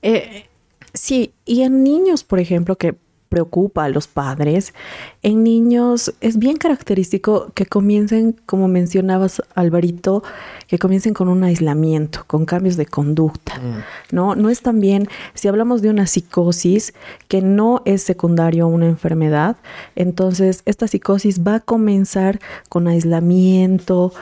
Eh, 0.00 0.46
sí, 0.94 1.32
y 1.44 1.62
en 1.62 1.82
niños, 1.82 2.24
por 2.24 2.38
ejemplo, 2.38 2.76
que 2.76 2.94
preocupa 3.32 3.84
a 3.84 3.88
los 3.88 4.08
padres, 4.08 4.74
en 5.22 5.42
niños 5.42 6.12
es 6.20 6.38
bien 6.38 6.58
característico 6.58 7.50
que 7.54 7.64
comiencen, 7.64 8.36
como 8.44 8.68
mencionabas, 8.68 9.40
Alvarito, 9.54 10.22
que 10.68 10.78
comiencen 10.78 11.14
con 11.14 11.28
un 11.28 11.42
aislamiento, 11.42 12.24
con 12.26 12.44
cambios 12.44 12.76
de 12.76 12.84
conducta. 12.84 13.54
¿no? 14.10 14.34
No 14.34 14.50
es 14.50 14.60
también, 14.60 15.08
si 15.32 15.48
hablamos 15.48 15.80
de 15.80 15.88
una 15.88 16.06
psicosis 16.06 16.92
que 17.28 17.40
no 17.40 17.80
es 17.86 18.02
secundario 18.02 18.64
a 18.64 18.68
una 18.68 18.84
enfermedad, 18.84 19.56
entonces 19.96 20.60
esta 20.66 20.86
psicosis 20.86 21.40
va 21.40 21.54
a 21.54 21.60
comenzar 21.60 22.38
con 22.68 22.86
aislamiento, 22.86 24.12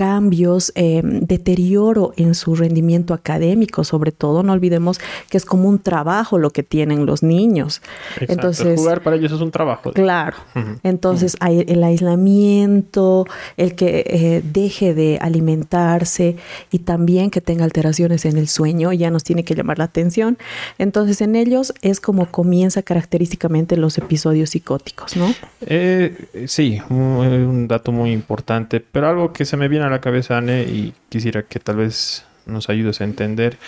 cambios, 0.00 0.72
eh, 0.76 1.02
deterioro 1.04 2.14
en 2.16 2.34
su 2.34 2.54
rendimiento 2.54 3.12
académico, 3.12 3.84
sobre 3.84 4.12
todo. 4.12 4.42
No 4.42 4.54
olvidemos 4.54 4.98
que 5.28 5.36
es 5.36 5.44
como 5.44 5.68
un 5.68 5.78
trabajo 5.78 6.38
lo 6.38 6.48
que 6.48 6.62
tienen 6.62 7.04
los 7.04 7.22
niños. 7.22 7.82
Exacto. 8.12 8.32
Entonces, 8.32 8.80
Jugar 8.80 9.02
para 9.02 9.16
ellos 9.16 9.30
es 9.30 9.42
un 9.42 9.50
trabajo. 9.50 9.92
Claro. 9.92 10.38
Entonces, 10.84 11.36
hay 11.40 11.66
el 11.68 11.84
aislamiento, 11.84 13.26
el 13.58 13.74
que 13.74 14.04
eh, 14.06 14.42
deje 14.42 14.94
de 14.94 15.18
alimentarse 15.20 16.36
y 16.70 16.78
también 16.78 17.30
que 17.30 17.42
tenga 17.42 17.64
alteraciones 17.64 18.24
en 18.24 18.38
el 18.38 18.48
sueño, 18.48 18.94
ya 18.94 19.10
nos 19.10 19.22
tiene 19.22 19.44
que 19.44 19.54
llamar 19.54 19.76
la 19.76 19.84
atención. 19.84 20.38
Entonces, 20.78 21.20
en 21.20 21.36
ellos 21.36 21.74
es 21.82 22.00
como 22.00 22.24
comienza 22.24 22.80
característicamente 22.80 23.76
los 23.76 23.98
episodios 23.98 24.48
psicóticos, 24.48 25.14
¿no? 25.18 25.34
Eh, 25.60 26.46
sí, 26.46 26.80
un, 26.88 26.96
un 26.96 27.68
dato 27.68 27.92
muy 27.92 28.12
importante, 28.12 28.80
pero 28.80 29.06
algo 29.06 29.34
que 29.34 29.44
se 29.44 29.58
me 29.58 29.68
viene 29.68 29.84
a 29.84 29.89
la 29.90 30.00
cabeza, 30.00 30.38
Anne, 30.38 30.62
y 30.64 30.94
quisiera 31.08 31.42
que 31.42 31.58
tal 31.60 31.76
vez 31.76 32.24
nos 32.46 32.68
ayudes 32.68 33.00
a 33.00 33.04
entender. 33.04 33.58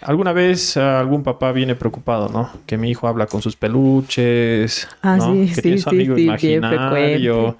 Alguna 0.00 0.32
vez 0.32 0.76
ah, 0.76 1.00
algún 1.00 1.24
papá 1.24 1.50
viene 1.52 1.74
preocupado, 1.74 2.28
¿no? 2.28 2.50
Que 2.66 2.76
mi 2.78 2.90
hijo 2.90 3.08
habla 3.08 3.26
con 3.26 3.42
sus 3.42 3.56
peluches, 3.56 4.86
Ah, 5.02 5.16
¿no? 5.16 5.32
sí, 5.34 5.48
que 5.54 5.54
sí, 5.56 5.62
tiene 5.62 5.78
su 5.78 5.90
sí, 5.90 5.96
amigo 5.96 6.16
imaginario. 6.16 7.56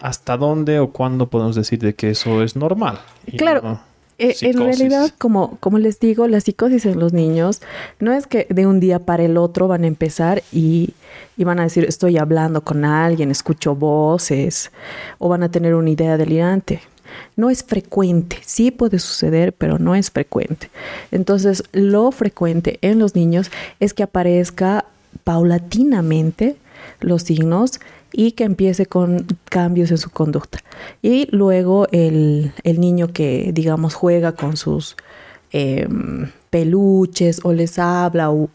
¿Hasta 0.00 0.36
dónde 0.36 0.78
o 0.78 0.90
cuándo 0.92 1.28
podemos 1.28 1.56
decir 1.56 1.78
de 1.78 1.94
que 1.94 2.10
eso 2.10 2.42
es 2.42 2.56
normal? 2.56 3.00
Y 3.26 3.36
Claro. 3.36 3.62
no 3.62 3.80
Eh, 4.18 4.36
en 4.42 4.58
realidad, 4.58 5.10
como, 5.16 5.56
como 5.60 5.78
les 5.78 5.98
digo, 5.98 6.26
la 6.28 6.40
psicosis 6.40 6.84
en 6.84 7.00
los 7.00 7.14
niños 7.14 7.62
no 8.00 8.12
es 8.12 8.26
que 8.26 8.46
de 8.50 8.66
un 8.66 8.78
día 8.78 8.98
para 8.98 9.22
el 9.24 9.38
otro 9.38 9.66
van 9.66 9.84
a 9.84 9.86
empezar 9.86 10.42
y, 10.52 10.92
y 11.38 11.44
van 11.44 11.58
a 11.58 11.62
decir 11.62 11.86
estoy 11.88 12.18
hablando 12.18 12.60
con 12.60 12.84
alguien, 12.84 13.30
escucho 13.30 13.74
voces 13.74 14.72
o 15.18 15.30
van 15.30 15.42
a 15.42 15.50
tener 15.50 15.74
una 15.74 15.88
idea 15.88 16.18
delirante. 16.18 16.82
No 17.36 17.50
es 17.50 17.62
frecuente, 17.64 18.38
sí 18.44 18.70
puede 18.70 18.98
suceder, 18.98 19.52
pero 19.52 19.78
no 19.78 19.94
es 19.94 20.10
frecuente. 20.10 20.70
Entonces, 21.10 21.62
lo 21.72 22.10
frecuente 22.12 22.78
en 22.82 22.98
los 22.98 23.14
niños 23.14 23.50
es 23.80 23.94
que 23.94 24.02
aparezca 24.02 24.84
paulatinamente 25.24 26.56
los 27.00 27.22
signos 27.22 27.80
y 28.12 28.32
que 28.32 28.44
empiece 28.44 28.86
con 28.86 29.26
cambios 29.44 29.90
en 29.90 29.98
su 29.98 30.10
conducta. 30.10 30.58
Y 31.02 31.28
luego 31.30 31.86
el, 31.92 32.52
el 32.64 32.80
niño 32.80 33.12
que, 33.12 33.50
digamos, 33.52 33.94
juega 33.94 34.32
con 34.32 34.56
sus 34.56 34.96
em, 35.52 36.30
peluches 36.50 37.40
o 37.44 37.52
les 37.52 37.78
habla 37.78 38.30
o, 38.30 38.50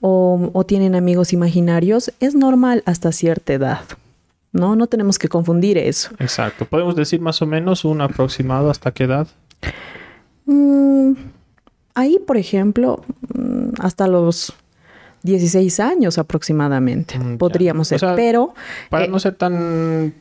o, 0.00 0.50
o 0.52 0.64
tienen 0.64 0.94
amigos 0.94 1.32
imaginarios, 1.32 2.12
es 2.20 2.34
normal 2.34 2.82
hasta 2.86 3.12
cierta 3.12 3.52
edad. 3.52 3.80
¿No? 4.56 4.74
No 4.74 4.86
tenemos 4.86 5.18
que 5.18 5.28
confundir 5.28 5.78
eso. 5.78 6.10
Exacto. 6.18 6.64
¿Podemos 6.64 6.96
decir 6.96 7.20
más 7.20 7.40
o 7.42 7.46
menos 7.46 7.84
un 7.84 8.00
aproximado 8.00 8.70
hasta 8.70 8.90
qué 8.90 9.04
edad? 9.04 9.28
Mm, 10.46 11.12
ahí, 11.94 12.18
por 12.26 12.36
ejemplo, 12.36 13.02
mm, 13.34 13.70
hasta 13.80 14.06
los 14.06 14.52
16 15.22 15.80
años 15.80 16.18
aproximadamente 16.18 17.18
Mm, 17.18 17.36
podríamos 17.38 17.88
O 17.88 17.90
ser, 17.90 18.00
sea, 18.00 18.14
pero 18.14 18.54
Para 18.90 19.06
eh, 19.06 19.08
no 19.08 19.18
ser 19.18 19.34
tan 19.34 20.14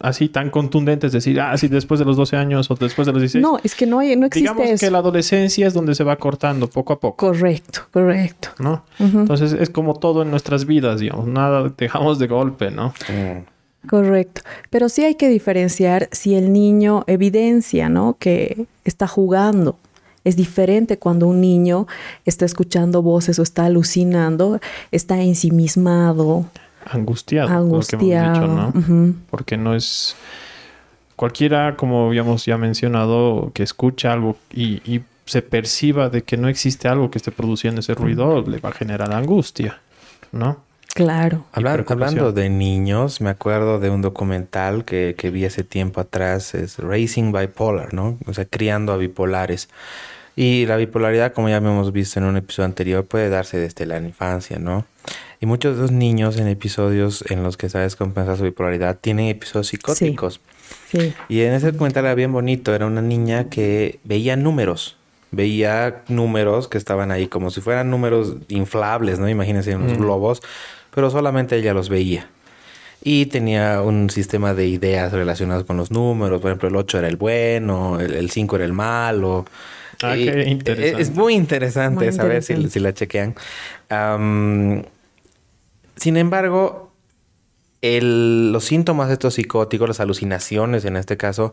así 0.00 0.28
tan 0.28 0.50
contundentes, 0.50 1.12
decir, 1.12 1.40
ah, 1.40 1.56
sí, 1.56 1.68
después 1.68 1.98
de 2.00 2.04
los 2.06 2.16
12 2.16 2.36
años 2.36 2.68
o 2.70 2.74
después 2.74 3.06
de 3.06 3.12
los 3.12 3.22
16. 3.22 3.40
no, 3.42 3.58
es 3.62 3.74
que 3.76 3.86
no, 3.86 4.00
hay, 4.00 4.16
no 4.16 4.26
existe 4.26 4.50
Digamos 4.50 4.68
eso. 4.68 4.84
que 4.86 4.90
la 4.90 4.98
adolescencia 4.98 5.66
es 5.68 5.74
donde 5.74 5.94
se 5.94 6.02
va 6.04 6.16
cortando 6.16 6.68
poco 6.68 6.92
a 6.94 7.00
poco, 7.00 7.28
Correcto, 7.28 7.82
correcto. 7.92 8.48
¿no? 8.58 8.84
Entonces 8.98 9.52
es 9.52 9.70
como 9.70 9.94
todo 9.94 10.22
en 10.22 10.30
nuestras 10.30 10.64
vidas, 10.66 10.98
digamos, 11.00 11.26
nada 11.28 11.70
dejamos 11.76 12.18
de 12.18 12.26
golpe, 12.26 12.70
¿no? 12.72 12.88
Mm. 13.08 13.53
Correcto. 13.88 14.42
Pero 14.70 14.88
sí 14.88 15.04
hay 15.04 15.14
que 15.14 15.28
diferenciar 15.28 16.08
si 16.12 16.34
el 16.34 16.52
niño 16.52 17.04
evidencia, 17.06 17.88
¿no? 17.88 18.16
Que 18.18 18.66
está 18.84 19.06
jugando. 19.06 19.78
Es 20.24 20.36
diferente 20.36 20.98
cuando 20.98 21.26
un 21.26 21.40
niño 21.40 21.86
está 22.24 22.44
escuchando 22.46 23.02
voces 23.02 23.38
o 23.38 23.42
está 23.42 23.66
alucinando, 23.66 24.58
está 24.90 25.20
ensimismado, 25.20 26.46
Angustiado, 26.86 27.48
angustiado. 27.48 28.32
dicho, 28.32 28.46
¿no? 28.46 29.14
Porque 29.30 29.56
no 29.56 29.74
es 29.74 30.16
cualquiera, 31.16 31.76
como 31.76 32.06
habíamos 32.06 32.44
ya 32.44 32.58
mencionado, 32.58 33.52
que 33.54 33.62
escucha 33.62 34.12
algo 34.12 34.36
y, 34.52 34.82
y 34.90 35.02
se 35.24 35.40
perciba 35.40 36.10
de 36.10 36.22
que 36.22 36.36
no 36.36 36.48
existe 36.48 36.88
algo 36.88 37.10
que 37.10 37.18
esté 37.18 37.30
produciendo 37.30 37.80
ese 37.80 37.94
ruido, 37.94 38.42
le 38.42 38.58
va 38.58 38.70
a 38.70 38.72
generar 38.72 39.12
angustia, 39.12 39.80
¿no? 40.32 40.58
Claro. 40.94 41.44
Hablando 41.52 42.32
de 42.32 42.48
niños, 42.48 43.20
me 43.20 43.30
acuerdo 43.30 43.80
de 43.80 43.90
un 43.90 44.00
documental 44.02 44.84
que, 44.84 45.14
que 45.18 45.30
vi 45.30 45.44
hace 45.44 45.64
tiempo 45.64 46.00
atrás, 46.00 46.54
es 46.54 46.78
Racing 46.78 47.32
Bipolar, 47.32 47.92
¿no? 47.92 48.16
O 48.26 48.32
sea, 48.34 48.44
criando 48.44 48.92
a 48.92 48.96
bipolares. 48.96 49.68
Y 50.36 50.66
la 50.66 50.76
bipolaridad, 50.76 51.32
como 51.32 51.48
ya 51.48 51.56
hemos 51.58 51.92
visto 51.92 52.18
en 52.18 52.26
un 52.26 52.36
episodio 52.36 52.66
anterior, 52.66 53.04
puede 53.04 53.28
darse 53.28 53.58
desde 53.58 53.86
la 53.86 53.98
infancia, 53.98 54.58
¿no? 54.58 54.84
Y 55.40 55.46
muchos 55.46 55.76
de 55.76 55.82
los 55.82 55.90
niños 55.92 56.38
en 56.38 56.48
episodios 56.48 57.24
en 57.30 57.42
los 57.42 57.56
que 57.56 57.68
sabes 57.68 57.96
compensar 57.96 58.36
su 58.36 58.44
bipolaridad 58.44 58.96
tienen 59.00 59.26
episodios 59.26 59.68
psicóticos. 59.68 60.40
Sí. 60.90 61.12
Y 61.28 61.42
en 61.42 61.52
ese 61.52 61.72
documental 61.72 62.04
era 62.06 62.14
bien 62.14 62.32
bonito. 62.32 62.74
Era 62.74 62.86
una 62.86 63.02
niña 63.02 63.50
que 63.50 63.98
veía 64.04 64.36
números. 64.36 64.96
Veía 65.32 66.02
números 66.08 66.68
que 66.68 66.78
estaban 66.78 67.10
ahí 67.10 67.26
como 67.26 67.50
si 67.50 67.60
fueran 67.60 67.90
números 67.90 68.36
inflables, 68.48 69.18
¿no? 69.18 69.28
Imagínense 69.28 69.74
unos 69.76 69.92
Mm. 69.98 70.00
globos. 70.00 70.42
Pero 70.94 71.10
solamente 71.10 71.56
ella 71.56 71.74
los 71.74 71.88
veía. 71.88 72.28
Y 73.02 73.26
tenía 73.26 73.82
un 73.82 74.08
sistema 74.08 74.54
de 74.54 74.66
ideas 74.66 75.12
relacionadas 75.12 75.64
con 75.64 75.76
los 75.76 75.90
números. 75.90 76.40
Por 76.40 76.50
ejemplo, 76.50 76.68
el 76.68 76.76
8 76.76 76.98
era 76.98 77.08
el 77.08 77.16
bueno, 77.16 78.00
el, 78.00 78.14
el 78.14 78.30
5 78.30 78.56
era 78.56 78.64
el 78.64 78.72
malo. 78.72 79.44
Ah, 80.02 80.16
Y- 80.16 80.24
qué 80.24 80.40
e- 80.42 80.48
interesante. 80.50 81.02
Es 81.02 81.10
muy 81.14 81.34
interesante 81.34 82.06
Muy 82.06 82.14
saber 82.14 82.42
si, 82.42 82.70
si 82.70 82.80
la 82.80 82.94
chequean. 82.94 83.34
Sin 85.96 86.16
embargo, 86.16 86.92
el- 87.84 88.52
los 88.52 88.64
síntomas 88.64 89.08
de 89.08 89.14
estos 89.14 89.34
psicóticos, 89.34 89.88
las 89.88 90.00
alucinaciones 90.00 90.84
en 90.84 90.96
este 90.96 91.16
caso, 91.16 91.52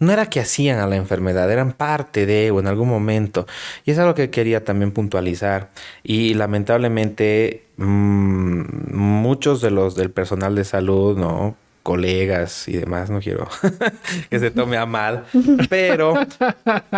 no 0.00 0.12
era 0.12 0.26
que 0.26 0.40
hacían 0.40 0.78
a 0.80 0.86
la 0.86 0.96
enfermedad, 0.96 1.50
eran 1.50 1.72
parte 1.72 2.26
de 2.26 2.50
o 2.50 2.60
en 2.60 2.66
algún 2.66 2.88
momento. 2.88 3.46
Y 3.84 3.90
es 3.92 3.98
algo 3.98 4.14
que 4.14 4.30
quería 4.30 4.64
también 4.64 4.92
puntualizar. 4.92 5.70
Y 6.02 6.34
lamentablemente 6.34 7.64
mm, 7.76 8.94
muchos 8.96 9.60
de 9.60 9.70
los 9.70 9.94
del 9.96 10.10
personal 10.10 10.54
de 10.54 10.64
salud, 10.64 11.16
¿no? 11.18 11.56
Colegas 11.84 12.66
y 12.66 12.72
demás, 12.72 13.10
no 13.10 13.20
quiero 13.20 13.46
que 14.30 14.40
se 14.40 14.50
tome 14.50 14.78
a 14.78 14.86
mal, 14.86 15.26
pero 15.68 16.14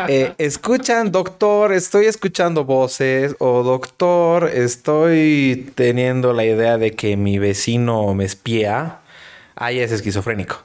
eh, 0.08 0.32
escuchan, 0.38 1.10
doctor, 1.10 1.72
estoy 1.72 2.06
escuchando 2.06 2.64
voces 2.64 3.34
o 3.40 3.64
doctor, 3.64 4.48
estoy 4.48 5.72
teniendo 5.74 6.32
la 6.32 6.44
idea 6.44 6.78
de 6.78 6.92
que 6.92 7.16
mi 7.16 7.38
vecino 7.38 8.14
me 8.14 8.24
espía, 8.24 9.00
ahí 9.56 9.80
es 9.80 9.90
esquizofrénico, 9.90 10.62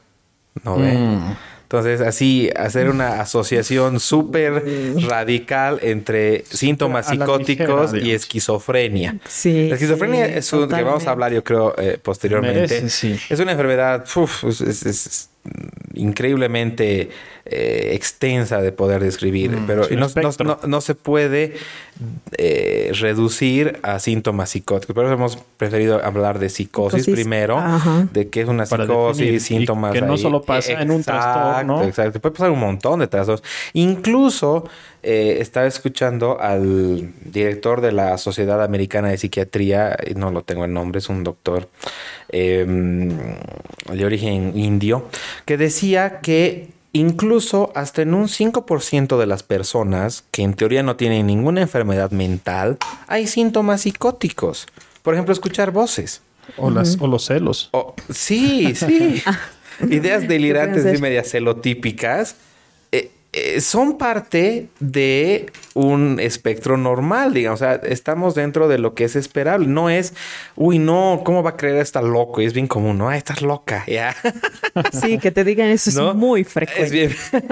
¿no 0.63 0.77
ve? 0.77 0.93
Mm. 0.93 1.35
Entonces, 1.71 2.01
así, 2.01 2.49
hacer 2.53 2.89
una 2.89 3.21
asociación 3.21 4.01
súper 4.01 4.61
radical 5.07 5.79
entre 5.81 6.43
síntomas 6.49 7.07
psicóticos 7.07 7.93
ligera, 7.93 8.07
y 8.07 8.11
esquizofrenia. 8.13 9.15
Sí. 9.29 9.69
La 9.69 9.75
esquizofrenia 9.75 10.25
sí, 10.27 10.33
es 10.35 10.51
un 10.51 10.67
que 10.67 10.83
vamos 10.83 11.07
a 11.07 11.11
hablar, 11.11 11.31
yo 11.31 11.45
creo, 11.45 11.73
eh, 11.77 11.97
posteriormente. 12.03 12.59
Merece, 12.59 12.89
sí. 12.89 13.17
Es 13.29 13.39
una 13.39 13.53
enfermedad 13.53 14.05
uf, 14.17 14.43
es, 14.43 14.59
es- 14.59 14.85
es 14.85 15.29
increíblemente 15.93 17.09
eh, 17.45 17.91
extensa 17.95 18.61
de 18.61 18.71
poder 18.71 19.03
describir, 19.03 19.51
Mm, 19.51 19.65
pero 19.67 19.81
no, 19.89 19.97
no- 19.99 20.05
espectro. 20.05 20.45
no- 20.45 20.59
no 20.67 20.79
se 20.81 20.93
puede 20.95 21.55
eh, 22.37 22.91
reducir 22.99 23.79
a 23.83 23.99
síntomas 23.99 24.51
psicóticos. 24.51 24.93
Por 24.95 25.05
eso 25.05 25.13
hemos 25.15 25.37
preferido 25.57 26.03
hablar 26.03 26.39
de 26.39 26.49
psicosis, 26.49 27.03
Psicosis, 27.03 27.13
primero, 27.13 27.57
ajá. 27.57 28.07
de 28.13 28.29
qué 28.29 28.41
es 28.41 28.47
una 28.47 28.65
Para 28.65 28.85
psicosis, 28.85 29.17
definir, 29.19 29.33
y 29.35 29.39
síntomas. 29.39 29.91
que 29.93 30.01
no 30.01 30.13
ahí. 30.13 30.17
solo 30.19 30.41
pasa 30.43 30.73
en 30.81 30.91
un 30.91 31.03
trastorno. 31.03 31.83
Exacto, 31.83 32.19
puede 32.19 32.33
pasar 32.33 32.51
un 32.51 32.59
montón 32.59 32.99
de 32.99 33.07
trastornos. 33.07 33.43
Incluso 33.73 34.67
eh, 35.03 35.37
estaba 35.41 35.65
escuchando 35.65 36.39
al 36.39 37.09
director 37.25 37.81
de 37.81 37.91
la 37.91 38.17
Sociedad 38.19 38.63
Americana 38.63 39.09
de 39.09 39.17
Psiquiatría, 39.17 39.97
y 40.07 40.13
no 40.13 40.29
lo 40.31 40.43
tengo 40.43 40.63
el 40.63 40.73
nombre, 40.73 40.99
es 40.99 41.09
un 41.09 41.23
doctor 41.23 41.67
eh, 42.31 42.65
de 43.91 44.05
origen 44.05 44.57
indio, 44.57 45.07
que 45.45 45.57
decía 45.57 46.19
que 46.21 46.69
incluso 46.93 47.71
hasta 47.75 48.01
en 48.01 48.13
un 48.13 48.27
5% 48.27 49.17
de 49.17 49.25
las 49.25 49.43
personas 49.43 50.23
que 50.31 50.43
en 50.43 50.53
teoría 50.53 50.83
no 50.83 50.95
tienen 50.95 51.27
ninguna 51.27 51.61
enfermedad 51.61 52.11
mental, 52.11 52.77
hay 53.07 53.27
síntomas 53.27 53.81
psicóticos. 53.81 54.67
Por 55.01 55.13
ejemplo, 55.13 55.33
escuchar 55.33 55.71
voces. 55.71 56.21
O, 56.57 56.69
las, 56.69 56.97
o 56.99 57.07
los 57.07 57.25
celos. 57.25 57.69
Oh, 57.71 57.95
sí, 58.09 58.75
sí. 58.75 59.23
Ideas 59.89 60.27
delirantes 60.27 60.97
y 60.97 61.01
medias 61.01 61.29
celotípicas. 61.29 62.35
Eh, 63.33 63.61
son 63.61 63.97
parte 63.97 64.67
de 64.81 65.45
un 65.73 66.19
espectro 66.19 66.75
normal, 66.75 67.33
digamos. 67.33 67.61
O 67.61 67.63
sea, 67.63 67.75
estamos 67.75 68.35
dentro 68.35 68.67
de 68.67 68.77
lo 68.77 68.93
que 68.93 69.05
es 69.05 69.15
esperable. 69.15 69.67
No 69.67 69.89
es, 69.89 70.13
uy, 70.57 70.79
no, 70.79 71.21
¿cómo 71.23 71.41
va 71.41 71.51
a 71.51 71.55
creer 71.55 71.77
estar 71.77 72.03
loco? 72.03 72.41
Y 72.41 72.45
es 72.45 72.53
bien 72.53 72.67
común, 72.67 72.97
¿no? 72.97 73.07
Ah, 73.07 73.15
estás 73.15 73.41
loca, 73.41 73.85
ya. 73.87 74.13
Sí, 74.91 75.17
que 75.17 75.31
te 75.31 75.45
digan 75.45 75.69
eso 75.69 76.09
es 76.11 76.15
muy 76.15 76.43
frecuente. 76.43 76.83
Es 76.83 76.91
bien. 76.91 77.15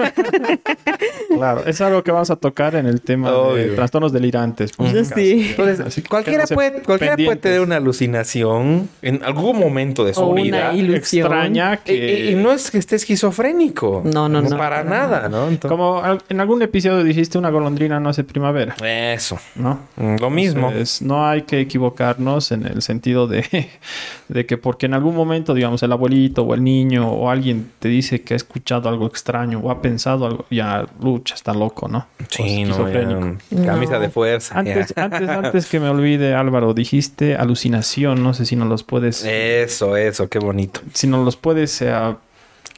claro, 1.34 1.64
es 1.64 1.80
algo 1.80 2.04
que 2.04 2.12
vamos 2.12 2.30
a 2.30 2.36
tocar 2.36 2.74
en 2.74 2.84
el 2.84 3.00
tema 3.00 3.30
de 3.54 3.68
trastornos 3.68 4.12
delirantes. 4.12 4.72
sí. 5.14 5.54
Entonces, 5.56 6.04
cualquiera, 6.06 6.46
puede, 6.46 6.82
cualquiera 6.82 7.16
puede 7.16 7.36
tener 7.36 7.62
una 7.62 7.76
alucinación 7.76 8.90
en 9.00 9.22
algún 9.24 9.58
momento 9.58 10.04
de 10.04 10.12
su 10.12 10.24
o 10.24 10.34
vida. 10.34 10.72
Una 10.72 10.78
ilusión. 10.78 11.26
extraña 11.26 11.78
que... 11.78 12.30
Y, 12.30 12.34
no 12.34 12.52
es 12.52 12.70
que 12.70 12.76
esté 12.76 12.96
esquizofrénico. 12.96 14.02
No, 14.04 14.28
no, 14.28 14.42
no. 14.42 14.58
Para 14.58 14.84
nada, 14.84 15.30
¿no? 15.30 15.48
Como 15.70 16.02
en 16.28 16.40
algún 16.40 16.62
episodio 16.62 17.04
dijiste 17.04 17.38
una 17.38 17.48
golondrina 17.48 18.00
no 18.00 18.08
hace 18.08 18.24
primavera. 18.24 18.74
Eso. 18.82 19.38
¿No? 19.54 19.78
Mm, 19.94 20.16
lo 20.16 20.28
mismo. 20.28 20.72
no 21.02 21.28
hay 21.28 21.42
que 21.42 21.60
equivocarnos 21.60 22.50
en 22.50 22.66
el 22.66 22.82
sentido 22.82 23.28
de, 23.28 23.68
de 24.28 24.46
que 24.46 24.58
porque 24.58 24.86
en 24.86 24.94
algún 24.94 25.14
momento, 25.14 25.54
digamos, 25.54 25.80
el 25.84 25.92
abuelito 25.92 26.42
o 26.42 26.54
el 26.54 26.64
niño 26.64 27.08
o 27.08 27.30
alguien 27.30 27.70
te 27.78 27.88
dice 27.88 28.22
que 28.22 28.34
ha 28.34 28.36
escuchado 28.36 28.88
algo 28.88 29.06
extraño 29.06 29.60
o 29.60 29.70
ha 29.70 29.80
pensado 29.80 30.26
algo, 30.26 30.44
ya 30.50 30.88
lucha, 31.00 31.36
está 31.36 31.54
loco, 31.54 31.86
¿no? 31.86 32.04
Sí, 32.28 32.64
no, 32.64 32.76
Camisa 33.64 34.00
de 34.00 34.10
fuerza. 34.10 34.58
Antes, 34.58 34.92
antes, 34.96 35.28
antes 35.28 35.66
que 35.66 35.78
me 35.78 35.88
olvide, 35.88 36.34
Álvaro, 36.34 36.74
dijiste 36.74 37.36
alucinación. 37.36 38.24
No 38.24 38.34
sé 38.34 38.44
si 38.44 38.56
nos 38.56 38.66
los 38.66 38.82
puedes. 38.82 39.24
Eso, 39.24 39.96
eso, 39.96 40.28
qué 40.28 40.40
bonito. 40.40 40.80
Si 40.94 41.06
nos 41.06 41.24
los 41.24 41.36
puedes. 41.36 41.80
Eh, 41.80 41.92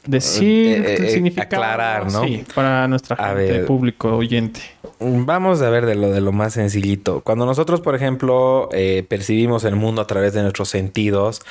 decir, 0.05 0.85
eh, 0.85 1.15
eh, 1.15 1.23
eh 1.25 1.41
aclarar, 1.41 2.11
¿no? 2.11 2.23
Sí, 2.23 2.43
para 2.53 2.87
nuestra 2.87 3.15
gente, 3.15 3.59
público 3.59 4.17
oyente. 4.17 4.59
Vamos 4.99 5.61
a 5.61 5.69
ver 5.69 5.85
de 5.85 5.95
lo 5.95 6.11
de 6.11 6.21
lo 6.21 6.31
más 6.31 6.53
sencillito. 6.53 7.21
Cuando 7.21 7.45
nosotros, 7.45 7.81
por 7.81 7.95
ejemplo, 7.95 8.69
eh, 8.71 9.05
percibimos 9.07 9.63
el 9.63 9.75
mundo 9.75 10.01
a 10.01 10.07
través 10.07 10.33
de 10.33 10.41
nuestros 10.41 10.69
sentidos, 10.69 11.41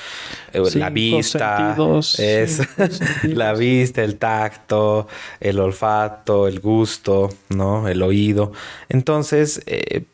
la 0.52 0.90
vista, 0.90 1.76
es 2.18 2.60
la 3.24 3.54
vista, 3.54 4.02
el 4.02 4.16
tacto, 4.16 5.06
el 5.40 5.58
olfato, 5.58 6.46
el 6.46 6.60
gusto, 6.60 7.30
¿no? 7.50 7.88
El 7.88 8.02
oído. 8.02 8.52
Entonces, 8.88 9.62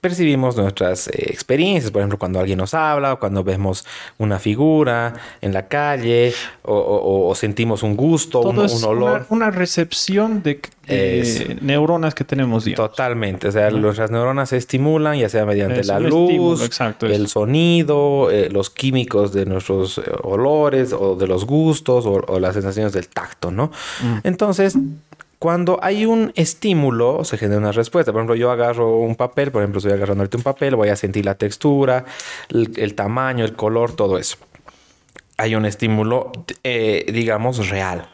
percibimos 0.00 0.56
nuestras 0.56 1.08
experiencias. 1.08 1.90
Por 1.90 2.00
ejemplo, 2.00 2.18
cuando 2.18 2.40
alguien 2.40 2.58
nos 2.58 2.74
habla, 2.74 3.14
o 3.14 3.18
cuando 3.18 3.44
vemos 3.44 3.84
una 4.18 4.38
figura 4.38 5.14
en 5.40 5.52
la 5.52 5.68
calle, 5.68 6.32
o 6.62 7.32
sentimos 7.34 7.82
un 7.82 7.96
gusto 7.96 8.27
todo 8.28 8.50
un, 8.50 8.64
es 8.64 8.82
olor. 8.82 9.26
Una, 9.28 9.50
recepción 9.50 10.42
de, 10.42 10.60
neuronas 11.60 12.14
que 12.14 12.24
tenemos. 12.24 12.64
Totalmente. 12.64 13.48
O 13.48 13.52
sea, 13.52 13.70
las 13.70 14.10
neuronas 14.10 14.50
se 14.50 14.56
estimulan, 14.56 15.18
ya 15.18 15.28
sea 15.28 15.44
mediante 15.44 15.84
la 15.84 16.00
luz, 16.00 16.70
el 17.02 17.28
sonido, 17.28 18.30
eh, 18.30 18.48
los 18.50 18.70
químicos 18.70 19.32
de 19.32 19.46
nuestros 19.46 19.98
eh, 19.98 20.02
olores 20.22 20.92
o 20.92 21.16
de 21.16 21.26
los 21.26 21.44
gustos 21.44 22.04
o, 22.06 22.38
las 22.38 22.54
sensaciones 22.54 22.92
del 22.92 23.08
tacto, 23.08 23.50
¿no? 23.50 23.72
Mm. 24.02 24.18
Entonces, 24.24 24.76
cuando 25.38 25.78
hay 25.82 26.04
un 26.04 26.32
estímulo, 26.34 27.24
se 27.24 27.38
genera 27.38 27.58
una 27.58 27.72
respuesta. 27.72 28.12
Por 28.12 28.20
ejemplo, 28.20 28.34
yo 28.34 28.50
agarro 28.50 28.98
un 28.98 29.14
papel, 29.14 29.50
por 29.50 29.62
ejemplo, 29.62 29.78
estoy 29.78 29.92
agarrando 29.92 30.28
un 30.32 30.42
papel, 30.42 30.74
voy 30.74 30.88
a 30.88 30.96
sentir 30.96 31.24
la 31.24 31.34
textura, 31.36 32.04
el 32.48 32.94
tamaño, 32.94 33.44
el 33.44 33.54
color, 33.54 33.92
todo 33.92 34.18
eso 34.18 34.36
hay 35.38 35.54
un 35.54 35.64
estímulo, 35.64 36.32
eh, 36.64 37.06
digamos, 37.12 37.70
real. 37.70 38.08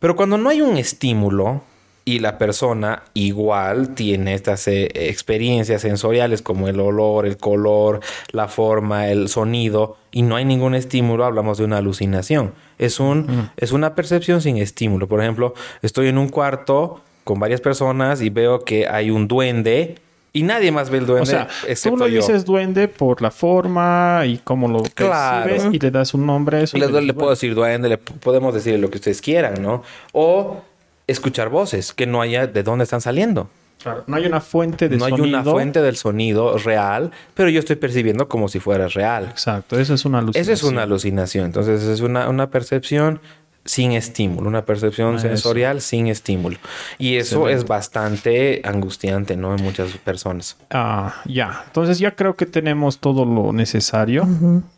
Pero 0.00 0.16
cuando 0.16 0.36
no 0.38 0.48
hay 0.50 0.62
un 0.62 0.76
estímulo 0.78 1.62
y 2.04 2.18
la 2.18 2.38
persona 2.38 3.04
igual 3.14 3.94
tiene 3.94 4.34
estas 4.34 4.66
eh, 4.66 4.90
experiencias 4.94 5.82
sensoriales 5.82 6.42
como 6.42 6.66
el 6.66 6.80
olor, 6.80 7.26
el 7.26 7.36
color, 7.36 8.00
la 8.32 8.48
forma, 8.48 9.08
el 9.08 9.28
sonido, 9.28 9.96
y 10.10 10.22
no 10.22 10.34
hay 10.34 10.44
ningún 10.44 10.74
estímulo, 10.74 11.24
hablamos 11.24 11.58
de 11.58 11.64
una 11.64 11.78
alucinación. 11.78 12.54
Es, 12.78 12.98
un, 12.98 13.50
es 13.56 13.70
una 13.70 13.94
percepción 13.94 14.40
sin 14.40 14.56
estímulo. 14.56 15.06
Por 15.06 15.20
ejemplo, 15.20 15.54
estoy 15.82 16.08
en 16.08 16.18
un 16.18 16.28
cuarto 16.28 17.02
con 17.22 17.38
varias 17.38 17.60
personas 17.60 18.20
y 18.22 18.30
veo 18.30 18.64
que 18.64 18.88
hay 18.88 19.10
un 19.10 19.28
duende 19.28 19.96
y 20.32 20.42
nadie 20.42 20.72
más 20.72 20.90
ve 20.90 20.98
el 20.98 21.06
duende. 21.06 21.22
O 21.22 21.26
sea, 21.26 21.48
tú 21.82 21.96
lo 21.96 22.06
dices 22.06 22.44
duende 22.44 22.88
por 22.88 23.20
la 23.20 23.30
forma 23.30 24.22
y 24.26 24.38
cómo 24.38 24.68
lo 24.68 24.82
percibes 24.82 25.68
y 25.72 25.78
le 25.78 25.90
das 25.90 26.14
un 26.14 26.26
nombre. 26.26 26.62
Eso 26.62 26.78
le, 26.78 27.12
puedo 27.12 27.30
decir 27.30 27.54
duende, 27.54 27.88
le 27.88 27.98
podemos 27.98 28.54
decir 28.54 28.78
lo 28.78 28.90
que 28.90 28.96
ustedes 28.96 29.20
quieran, 29.20 29.60
¿no? 29.60 29.82
O 30.12 30.62
escuchar 31.06 31.50
voces 31.50 31.92
que 31.92 32.06
no 32.06 32.22
haya 32.22 32.46
de 32.46 32.62
dónde 32.62 32.84
están 32.84 33.00
saliendo. 33.00 33.48
Claro, 33.82 34.04
no 34.06 34.16
hay 34.16 34.26
una 34.26 34.40
fuente 34.40 34.88
de 34.88 34.96
sonido. 34.96 35.16
No 35.18 35.24
hay 35.24 35.28
una 35.30 35.42
fuente 35.42 35.82
del 35.82 35.96
sonido 35.96 36.56
real, 36.56 37.10
pero 37.34 37.50
yo 37.50 37.58
estoy 37.58 37.76
percibiendo 37.76 38.28
como 38.28 38.48
si 38.48 38.60
fuera 38.60 38.86
real. 38.86 39.24
Exacto, 39.24 39.78
eso 39.78 39.94
es 39.94 40.04
una 40.04 40.18
alucinación. 40.18 40.54
Eso 40.54 40.66
es 40.66 40.72
una 40.72 40.84
alucinación. 40.84 41.46
Entonces, 41.46 41.82
es 41.82 42.00
una, 42.00 42.28
una 42.28 42.48
percepción 42.48 43.20
sin 43.64 43.92
estímulo, 43.92 44.48
una 44.48 44.64
percepción 44.64 45.20
sensorial 45.20 45.80
sin 45.80 46.08
estímulo. 46.08 46.58
Y 46.98 47.16
eso 47.16 47.48
es 47.48 47.66
bastante 47.66 48.60
angustiante, 48.64 49.36
¿no? 49.36 49.54
En 49.54 49.62
muchas 49.62 49.92
personas. 49.98 50.56
Ah, 50.70 51.14
ya. 51.26 51.62
Entonces 51.66 51.98
ya 51.98 52.16
creo 52.16 52.34
que 52.34 52.46
tenemos 52.46 52.98
todo 52.98 53.24
lo 53.24 53.52
necesario 53.52 54.26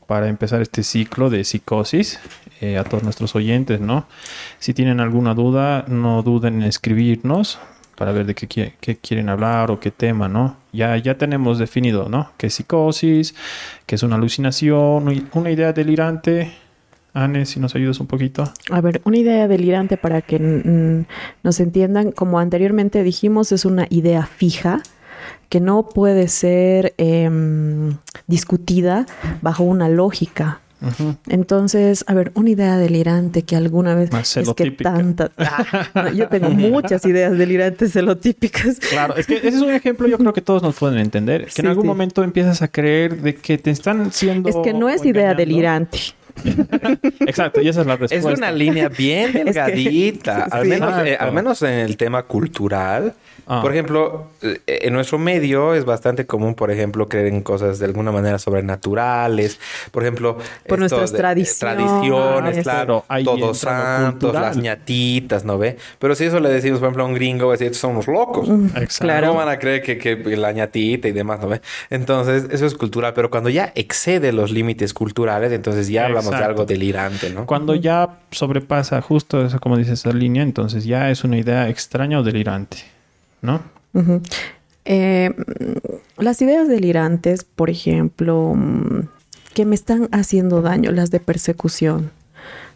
para 0.06 0.28
empezar 0.28 0.60
este 0.60 0.82
ciclo 0.82 1.30
de 1.30 1.44
psicosis 1.44 2.20
eh, 2.60 2.76
a 2.76 2.84
todos 2.84 3.02
nuestros 3.02 3.34
oyentes, 3.34 3.80
¿no? 3.80 4.06
Si 4.58 4.74
tienen 4.74 5.00
alguna 5.00 5.34
duda, 5.34 5.84
no 5.88 6.22
duden 6.22 6.62
en 6.62 6.68
escribirnos 6.68 7.58
para 7.96 8.12
ver 8.12 8.26
de 8.26 8.34
qué, 8.34 8.74
qué, 8.80 8.96
quieren 8.96 9.28
hablar 9.28 9.70
o 9.70 9.80
qué 9.80 9.90
tema, 9.90 10.28
¿no? 10.28 10.56
Ya, 10.72 10.96
ya 10.96 11.16
tenemos 11.16 11.58
definido, 11.58 12.08
¿no? 12.08 12.32
¿Qué 12.36 12.48
es 12.48 12.54
psicosis? 12.54 13.34
¿Qué 13.86 13.94
es 13.94 14.02
una 14.02 14.16
alucinación? 14.16 15.28
¿Una 15.32 15.50
idea 15.50 15.72
delirante? 15.72 16.52
Anne, 17.14 17.46
si 17.46 17.60
nos 17.60 17.74
ayudas 17.76 18.00
un 18.00 18.08
poquito. 18.08 18.44
A 18.70 18.80
ver, 18.80 19.00
una 19.04 19.16
idea 19.16 19.46
delirante 19.48 19.96
para 19.96 20.20
que 20.20 20.38
nos 21.42 21.60
entiendan, 21.60 22.10
como 22.10 22.40
anteriormente 22.40 23.02
dijimos, 23.04 23.52
es 23.52 23.64
una 23.64 23.86
idea 23.88 24.26
fija 24.26 24.82
que 25.48 25.60
no 25.60 25.88
puede 25.88 26.26
ser 26.26 26.92
em, 26.98 27.96
discutida 28.26 29.06
bajo 29.40 29.62
una 29.62 29.88
lógica. 29.88 30.60
Entonces, 31.28 32.04
a 32.08 32.12
ver, 32.12 32.30
una 32.34 32.50
idea 32.50 32.76
delirante 32.76 33.42
que 33.42 33.56
alguna 33.56 33.94
vez 33.94 34.10
es 34.36 34.52
que 34.52 34.70
tanta, 34.72 35.30
ah, 35.38 36.10
yo 36.10 36.28
tengo 36.28 36.50
muchas 36.50 37.06
ideas 37.06 37.38
delirantes 37.38 37.92
celotípicas. 37.92 38.80
Claro, 38.80 39.16
es 39.16 39.26
que 39.26 39.36
ese 39.36 39.48
es 39.48 39.62
un 39.62 39.70
ejemplo, 39.70 40.06
yo 40.06 40.18
creo 40.18 40.34
que 40.34 40.42
todos 40.42 40.62
nos 40.62 40.74
pueden 40.74 40.98
entender, 40.98 41.46
que 41.46 41.62
en 41.62 41.68
algún 41.68 41.86
momento 41.86 42.22
empiezas 42.22 42.60
a 42.60 42.68
creer 42.68 43.22
de 43.22 43.34
que 43.34 43.56
te 43.56 43.70
están 43.70 44.12
siendo 44.12 44.50
Es 44.50 44.56
que 44.56 44.74
no 44.74 44.90
es 44.90 45.06
idea 45.06 45.32
delirante. 45.32 45.98
Exacto, 47.20 47.60
y 47.60 47.68
esa 47.68 47.82
es 47.82 47.86
la 47.86 47.96
respuesta. 47.96 48.30
Es 48.30 48.38
una 48.38 48.52
línea 48.52 48.88
bien 48.88 49.32
delgadita, 49.44 50.44
al, 50.44 50.66
menos, 50.66 51.06
eh, 51.06 51.16
al 51.18 51.32
menos 51.32 51.62
en 51.62 51.74
el 51.80 51.96
tema 51.96 52.24
cultural. 52.24 53.14
Ah. 53.46 53.60
Por 53.60 53.72
ejemplo, 53.72 54.28
eh, 54.40 54.60
en 54.66 54.94
nuestro 54.94 55.18
medio 55.18 55.74
es 55.74 55.84
bastante 55.84 56.26
común, 56.26 56.54
por 56.54 56.70
ejemplo, 56.70 57.08
creer 57.08 57.26
en 57.26 57.42
cosas 57.42 57.78
de 57.78 57.84
alguna 57.84 58.10
manera 58.10 58.38
sobrenaturales. 58.38 59.60
Por 59.90 60.02
ejemplo, 60.02 60.38
por 60.66 60.78
nuestras 60.78 61.12
tradiciones, 61.12 62.62
claro, 62.62 63.04
todos 63.22 63.58
santos, 63.58 64.32
las 64.32 64.56
ñatitas, 64.56 65.44
¿no 65.44 65.58
ve? 65.58 65.76
Pero 65.98 66.14
si 66.14 66.24
eso 66.24 66.40
le 66.40 66.48
decimos, 66.48 66.78
por 66.78 66.86
ejemplo, 66.88 67.04
a 67.04 67.06
un 67.06 67.14
gringo, 67.14 67.46
va 67.48 67.52
a 67.52 67.56
decir, 67.56 67.66
estos 67.66 67.80
son 67.80 67.92
unos 67.92 68.06
locos. 68.06 68.48
Claro. 68.98 69.28
¿Cómo 69.28 69.40
van 69.40 69.48
a 69.48 69.58
creer 69.58 69.82
que, 69.82 69.98
que, 69.98 70.36
la 70.36 70.52
ñatita 70.52 71.08
y 71.08 71.12
demás, 71.12 71.40
¿no 71.40 71.48
ve? 71.48 71.60
Entonces, 71.90 72.46
eso 72.50 72.64
es 72.64 72.74
cultural. 72.74 73.12
Pero 73.14 73.30
cuando 73.30 73.50
ya 73.50 73.72
excede 73.74 74.32
los 74.32 74.50
límites 74.50 74.94
culturales, 74.94 75.52
entonces 75.52 75.88
ya 75.88 76.06
hablamos 76.06 76.23
de 76.30 76.36
algo 76.36 76.64
delirante, 76.64 77.30
¿no? 77.30 77.46
Cuando 77.46 77.74
ya 77.74 78.20
sobrepasa 78.30 79.00
justo 79.00 79.44
eso, 79.44 79.60
como 79.60 79.76
dice 79.76 79.92
esa 79.92 80.12
línea, 80.12 80.42
entonces 80.42 80.84
ya 80.84 81.10
es 81.10 81.24
una 81.24 81.38
idea 81.38 81.68
extraña 81.68 82.18
o 82.18 82.22
delirante. 82.22 82.94
¿no? 83.44 83.60
Eh, 84.84 85.32
las 86.16 86.42
ideas 86.42 86.66
delirantes, 86.66 87.44
por 87.44 87.70
ejemplo, 87.70 88.54
mm, 88.56 89.08
que 89.54 89.64
me 89.64 89.74
están 89.74 90.08
haciendo 90.12 90.62
daño, 90.62 90.90
las 90.90 91.10
de 91.10 91.20
persecución, 91.20 92.10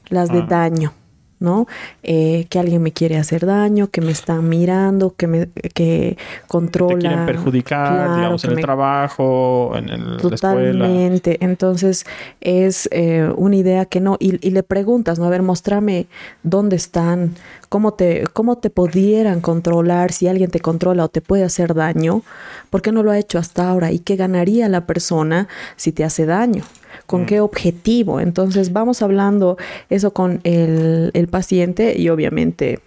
las 0.09 0.31
de 0.31 0.43
daño. 0.43 0.93
¿No? 1.41 1.67
Eh, 2.03 2.47
que 2.49 2.59
alguien 2.59 2.83
me 2.83 2.93
quiere 2.93 3.17
hacer 3.17 3.47
daño, 3.47 3.89
que 3.89 4.01
me 4.01 4.11
están 4.13 4.49
mirando, 4.49 5.15
que 5.17 5.27
me 5.27 5.49
que 5.75 6.17
controla. 6.47 6.95
Te 6.95 7.01
quieren 7.01 7.27
perjudicar, 7.27 8.17
digamos, 8.17 8.45
en 8.45 8.51
el 8.53 8.61
trabajo, 8.61 9.73
en 9.77 9.89
el, 9.89 10.17
Totalmente. 10.17 10.79
La 10.79 11.15
escuela. 11.15 11.37
Entonces, 11.41 12.07
es 12.41 12.89
eh, 12.93 13.31
una 13.37 13.57
idea 13.57 13.85
que 13.85 14.01
no. 14.01 14.17
Y, 14.19 14.47
y, 14.47 14.51
le 14.51 14.63
preguntas, 14.63 15.19
¿no? 15.19 15.27
A 15.27 15.31
ver, 15.31 15.43
mostrame 15.43 16.07
dónde 16.43 16.77
están, 16.77 17.35
cómo 17.69 17.95
te, 17.95 18.25
cómo 18.33 18.59
te 18.59 18.71
pudieran 18.71 19.41
controlar, 19.41 20.13
si 20.13 20.29
alguien 20.29 20.51
te 20.51 20.61
controla 20.61 21.05
o 21.05 21.09
te 21.09 21.21
puede 21.21 21.45
hacer 21.45 21.75
daño, 21.75 22.23
¿por 22.71 22.83
qué 22.83 22.93
no 22.93 23.03
lo 23.03 23.11
ha 23.11 23.19
hecho 23.19 23.39
hasta 23.39 23.69
ahora? 23.69 23.93
¿Y 23.93 23.99
qué 24.01 24.17
ganaría 24.17 24.69
la 24.69 24.87
persona 24.87 25.49
si 25.77 25.93
te 25.93 26.05
hace 26.05 26.27
daño? 26.27 26.65
con 27.09 27.27
qué 27.27 27.41
mm. 27.41 27.45
objetivo. 27.45 28.21
Entonces 28.21 28.73
vamos 28.73 29.03
hablando 29.03 29.57
eso 29.91 30.13
con 30.13 30.41
el, 30.45 31.29
paciente 31.31 31.99
y 31.99 32.09
obviamente 32.11 32.81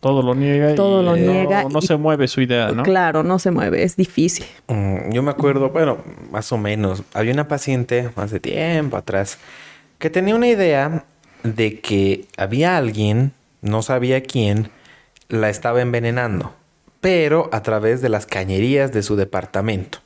Todo 0.00 0.22
lo 0.22 0.34
niega. 0.34 0.74
Todo 0.74 1.02
y 1.02 1.04
lo 1.04 1.16
no- 1.16 1.16
niega 1.16 1.64
No, 1.64 1.78
y- 1.80 1.86
se 1.86 1.96
mueve 1.96 2.28
su 2.28 2.40
idea, 2.40 2.70
¿no? 2.70 2.82
Claro, 2.84 3.22
no 3.22 3.38
se 3.38 3.50
mueve, 3.50 3.82
es 3.82 3.96
difícil. 3.96 4.46
Mm, 4.68 5.10
Yo 5.10 5.22
me 5.22 5.30
acuerdo, 5.30 5.70
bueno, 5.70 5.98
más 6.30 6.52
o 6.52 6.58
menos, 6.58 7.02
había 7.14 7.32
una 7.32 7.48
paciente 7.48 8.10
hace 8.16 8.40
tiempo 8.40 8.96
atrás 8.96 9.38
que 9.98 10.08
tenía 10.10 10.34
una 10.34 10.48
idea 10.48 11.04
de 11.42 11.80
que 11.80 12.26
había 12.36 12.76
alguien, 12.76 13.32
no 13.62 13.82
sabía 13.82 14.22
quién, 14.22 14.70
la 15.28 15.48
estaba 15.48 15.80
envenenando, 15.80 16.54
pero 17.00 17.48
a 17.52 17.62
través 17.62 18.02
de 18.02 18.10
las 18.10 18.26
cañerías 18.26 18.92
de 18.92 19.02
su 19.02 19.16
departamento. 19.16 19.98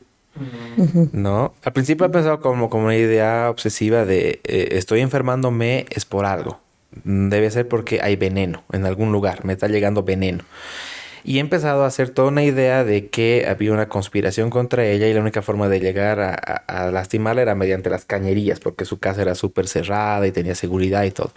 ¿No? 1.12 1.54
Al 1.64 1.72
principio 1.72 2.06
he 2.06 2.10
pensado 2.10 2.40
como, 2.40 2.68
como 2.70 2.84
una 2.84 2.96
idea 2.96 3.48
obsesiva 3.50 4.04
de 4.04 4.40
eh, 4.44 4.68
estoy 4.72 5.00
enfermándome 5.00 5.86
es 5.90 6.04
por 6.04 6.26
algo. 6.26 6.60
Debe 7.04 7.50
ser 7.50 7.66
porque 7.68 8.00
hay 8.02 8.16
veneno 8.16 8.62
en 8.72 8.86
algún 8.86 9.12
lugar, 9.12 9.44
me 9.44 9.52
está 9.54 9.68
llegando 9.68 10.02
veneno. 10.02 10.44
Y 11.24 11.38
he 11.38 11.40
empezado 11.40 11.82
a 11.82 11.88
hacer 11.88 12.10
toda 12.10 12.28
una 12.28 12.44
idea 12.44 12.84
de 12.84 13.08
que 13.08 13.46
había 13.48 13.72
una 13.72 13.88
conspiración 13.88 14.48
contra 14.48 14.84
ella 14.86 15.08
y 15.08 15.12
la 15.14 15.20
única 15.20 15.42
forma 15.42 15.68
de 15.68 15.80
llegar 15.80 16.20
a, 16.20 16.30
a- 16.34 16.86
a 16.86 16.90
lastimarla 16.92 17.42
era 17.42 17.54
mediante 17.56 17.90
las 17.90 18.04
cañerías, 18.04 18.60
porque 18.60 18.84
su 18.84 18.98
casa 19.00 19.22
era 19.22 19.34
súper 19.34 19.66
cerrada 19.66 20.24
y 20.26 20.30
tenía 20.32 20.54
seguridad 20.54 21.02
y 21.02 21.10
todo. 21.10 21.32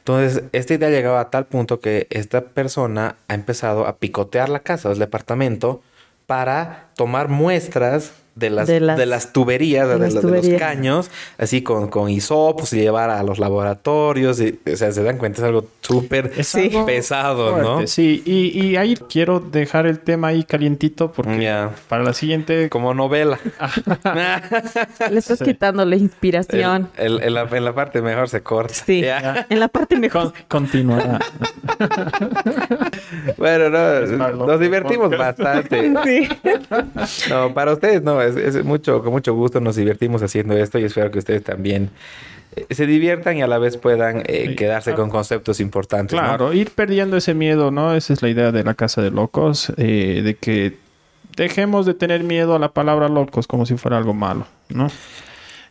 Entonces, 0.00 0.44
esta 0.52 0.74
idea 0.74 0.88
llegaba 0.88 1.20
a 1.20 1.30
tal 1.30 1.46
punto 1.46 1.80
que 1.80 2.06
esta 2.10 2.40
persona 2.40 3.16
ha 3.28 3.34
empezado 3.34 3.86
a 3.86 3.98
picotear 3.98 4.48
la 4.48 4.60
casa, 4.60 4.90
el 4.90 4.98
departamento, 4.98 5.82
para 6.26 6.88
tomar 6.96 7.28
muestras 7.28 8.12
de 8.40 8.50
las, 8.50 8.66
De 8.66 8.80
de 8.80 9.06
las- 9.06 9.32
tuberías, 9.32 9.86
de 9.86 9.94
de, 9.94 10.00
las 10.00 10.14
los- 10.14 10.24
de 10.24 10.30
los 10.30 10.40
tuberías. 10.40 10.60
caños, 10.60 11.10
así 11.38 11.62
con, 11.62 11.88
con 11.88 12.08
hisopos 12.10 12.72
y 12.72 12.80
llevar 12.80 13.10
a 13.10 13.22
los 13.22 13.38
laboratorios. 13.38 14.40
Y, 14.40 14.58
o 14.72 14.76
sea, 14.76 14.90
se 14.92 15.02
dan 15.02 15.18
cuenta, 15.18 15.42
es 15.42 15.44
algo 15.44 15.66
súper 15.82 16.42
Sí. 16.44 16.70
pesado, 16.86 17.58
¿no? 17.58 17.86
Sí, 17.86 18.22
y, 18.24 18.60
y 18.60 18.76
ahí 18.76 18.96
quiero 19.08 19.40
dejar 19.40 19.86
el 19.86 20.00
tema 20.00 20.28
ahí 20.28 20.44
calientito 20.44 21.12
porque 21.12 21.68
para 21.88 22.02
la 22.02 22.12
siguiente... 22.12 22.68
Como 22.70 22.94
novela. 22.94 23.38
Le 25.10 25.18
estás 25.18 25.38
Sí. 25.38 25.44
quitando 25.44 25.84
la 25.84 25.96
inspiración. 25.96 26.88
El- 26.96 27.32
la, 27.34 27.42
en 27.50 27.64
la 27.64 27.74
parte 27.74 28.00
mejor 28.02 28.28
se 28.28 28.42
corta. 28.42 28.74
Sí, 28.74 29.02
en 29.48 29.60
la 29.60 29.68
parte 29.68 29.96
mejor. 29.96 30.32
Con- 30.32 30.32
continuará. 30.48 31.18
Bueno, 33.36 33.70
no, 33.70 34.46
nos 34.46 34.60
divertimos 34.60 35.08
podcast. 35.10 35.38
bastante. 35.38 35.92
Sí. 36.04 36.28
No, 37.28 37.52
para 37.54 37.72
ustedes 37.72 38.02
no, 38.02 38.20
es, 38.36 38.54
es 38.54 38.64
mucho, 38.64 39.02
con 39.02 39.12
mucho 39.12 39.34
gusto 39.34 39.60
nos 39.60 39.76
divertimos 39.76 40.22
haciendo 40.22 40.56
esto 40.56 40.78
y 40.78 40.84
espero 40.84 41.10
que 41.10 41.18
ustedes 41.18 41.42
también 41.44 41.90
eh, 42.56 42.66
se 42.70 42.86
diviertan 42.86 43.36
y 43.36 43.42
a 43.42 43.46
la 43.46 43.58
vez 43.58 43.76
puedan 43.76 44.22
eh, 44.26 44.54
quedarse 44.56 44.94
con 44.94 45.10
conceptos 45.10 45.60
importantes. 45.60 46.16
¿no? 46.16 46.26
Claro, 46.26 46.52
ir 46.52 46.70
perdiendo 46.70 47.16
ese 47.16 47.34
miedo, 47.34 47.70
¿no? 47.70 47.94
Esa 47.94 48.12
es 48.12 48.22
la 48.22 48.28
idea 48.28 48.52
de 48.52 48.64
la 48.64 48.74
casa 48.74 49.02
de 49.02 49.10
locos, 49.10 49.72
eh, 49.76 50.22
de 50.24 50.34
que 50.34 50.76
dejemos 51.36 51.86
de 51.86 51.94
tener 51.94 52.24
miedo 52.24 52.54
a 52.54 52.58
la 52.58 52.72
palabra 52.72 53.08
locos 53.08 53.46
como 53.46 53.66
si 53.66 53.76
fuera 53.76 53.98
algo 53.98 54.14
malo, 54.14 54.46
¿no? 54.68 54.88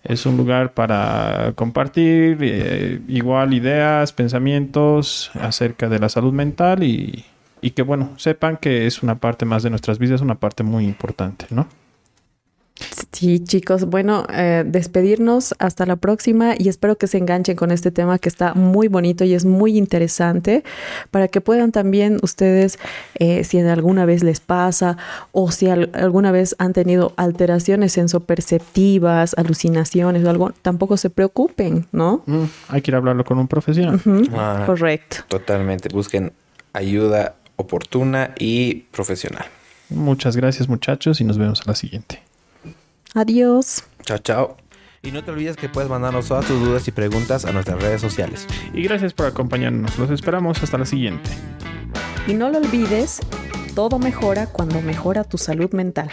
Es 0.04 0.26
un 0.26 0.38
lugar 0.38 0.74
para 0.74 1.52
compartir 1.56 2.38
eh, 2.42 3.02
igual 3.10 3.54
ideas, 3.54 4.14
pensamientos 4.14 5.30
acerca 5.34 5.90
de 5.90 6.00
la 6.00 6.08
salud 6.08 6.32
mental 6.32 6.84
y, 6.84 7.26
y 7.62 7.72
que, 7.72 7.82
bueno, 7.82 8.14
sepan 8.16 8.56
que 8.58 8.88
es 8.88 9.04
una 9.04 9.16
parte 9.16 9.44
más 9.44 9.62
de 9.64 9.70
nuestras 9.70 10.00
vidas, 10.00 10.22
una 10.22 10.36
parte 10.36 10.64
muy 10.64 10.86
importante, 10.86 11.48
¿no? 11.50 11.68
Sí, 13.12 13.40
chicos, 13.44 13.86
bueno, 13.86 14.26
eh, 14.34 14.64
despedirnos 14.66 15.54
hasta 15.60 15.86
la 15.86 15.96
próxima 15.98 16.54
y 16.58 16.70
espero 16.70 16.98
que 16.98 17.08
se 17.08 17.18
enganchen 17.18 17.56
con 17.56 17.72
este 17.72 17.92
tema 17.92 18.18
que 18.20 18.30
está 18.30 18.54
muy 18.54 18.88
bonito 18.88 19.24
y 19.26 19.34
es 19.34 19.46
muy 19.46 19.78
interesante 19.78 20.64
para 21.12 21.28
que 21.28 21.42
puedan 21.42 21.72
también 21.72 22.20
ustedes, 22.22 22.80
eh, 23.16 23.44
si 23.44 23.60
alguna 23.60 24.06
vez 24.06 24.24
les 24.24 24.40
pasa 24.40 24.98
o 25.32 25.52
si 25.52 25.68
al- 25.70 25.90
alguna 25.94 26.32
vez 26.32 26.56
han 26.60 26.74
tenido 26.74 27.14
alteraciones 27.18 27.92
sensoperceptivas, 27.94 29.34
alucinaciones 29.38 30.24
o 30.26 30.30
algo, 30.30 30.52
tampoco 30.62 30.98
se 30.98 31.10
preocupen, 31.10 31.88
¿no? 31.92 32.24
Mm, 32.26 32.44
hay 32.70 32.82
que 32.82 32.92
ir 32.92 32.96
a 32.96 32.98
hablarlo 33.00 33.24
con 33.26 33.38
un 33.40 33.48
profesional. 33.48 34.00
Ah. 34.34 34.64
Correcto. 34.66 35.18
Totalmente. 35.28 35.90
Busquen 35.90 36.32
ayuda 36.74 37.36
oportuna 37.56 38.34
y 38.40 38.86
profesional. 38.92 39.46
Muchas 39.90 40.38
gracias 40.38 40.70
muchachos 40.70 41.20
y 41.20 41.24
nos 41.24 41.38
vemos 41.38 41.62
a 41.62 41.64
la 41.70 41.76
siguiente. 41.76 42.22
Adiós. 43.14 43.84
Chao, 44.04 44.18
chao. 44.20 44.58
Y 45.02 45.12
no 45.12 45.24
te 45.24 45.32
olvides 45.32 45.56
que 45.56 45.70
puedes 45.70 45.90
mandarnos 45.90 46.28
todas 46.28 46.46
tus 46.46 46.60
dudas 46.60 46.88
y 46.88 46.92
preguntas 46.92 47.46
a 47.46 47.54
nuestras 47.54 47.82
redes 47.82 48.02
sociales. 48.02 48.46
Y 48.74 48.84
gracias 48.84 49.14
por 49.14 49.26
acompañarnos. 49.28 49.98
Los 49.98 50.10
esperamos 50.10 50.62
hasta 50.62 50.78
la 50.78 50.86
siguiente. 50.86 51.30
Y 52.28 52.34
no 52.34 52.50
lo 52.50 52.58
olvides, 52.58 53.22
todo 53.76 53.98
mejora 53.98 54.48
cuando 54.48 54.82
mejora 54.82 55.24
tu 55.24 55.38
salud 55.38 55.72
mental. 55.72 56.12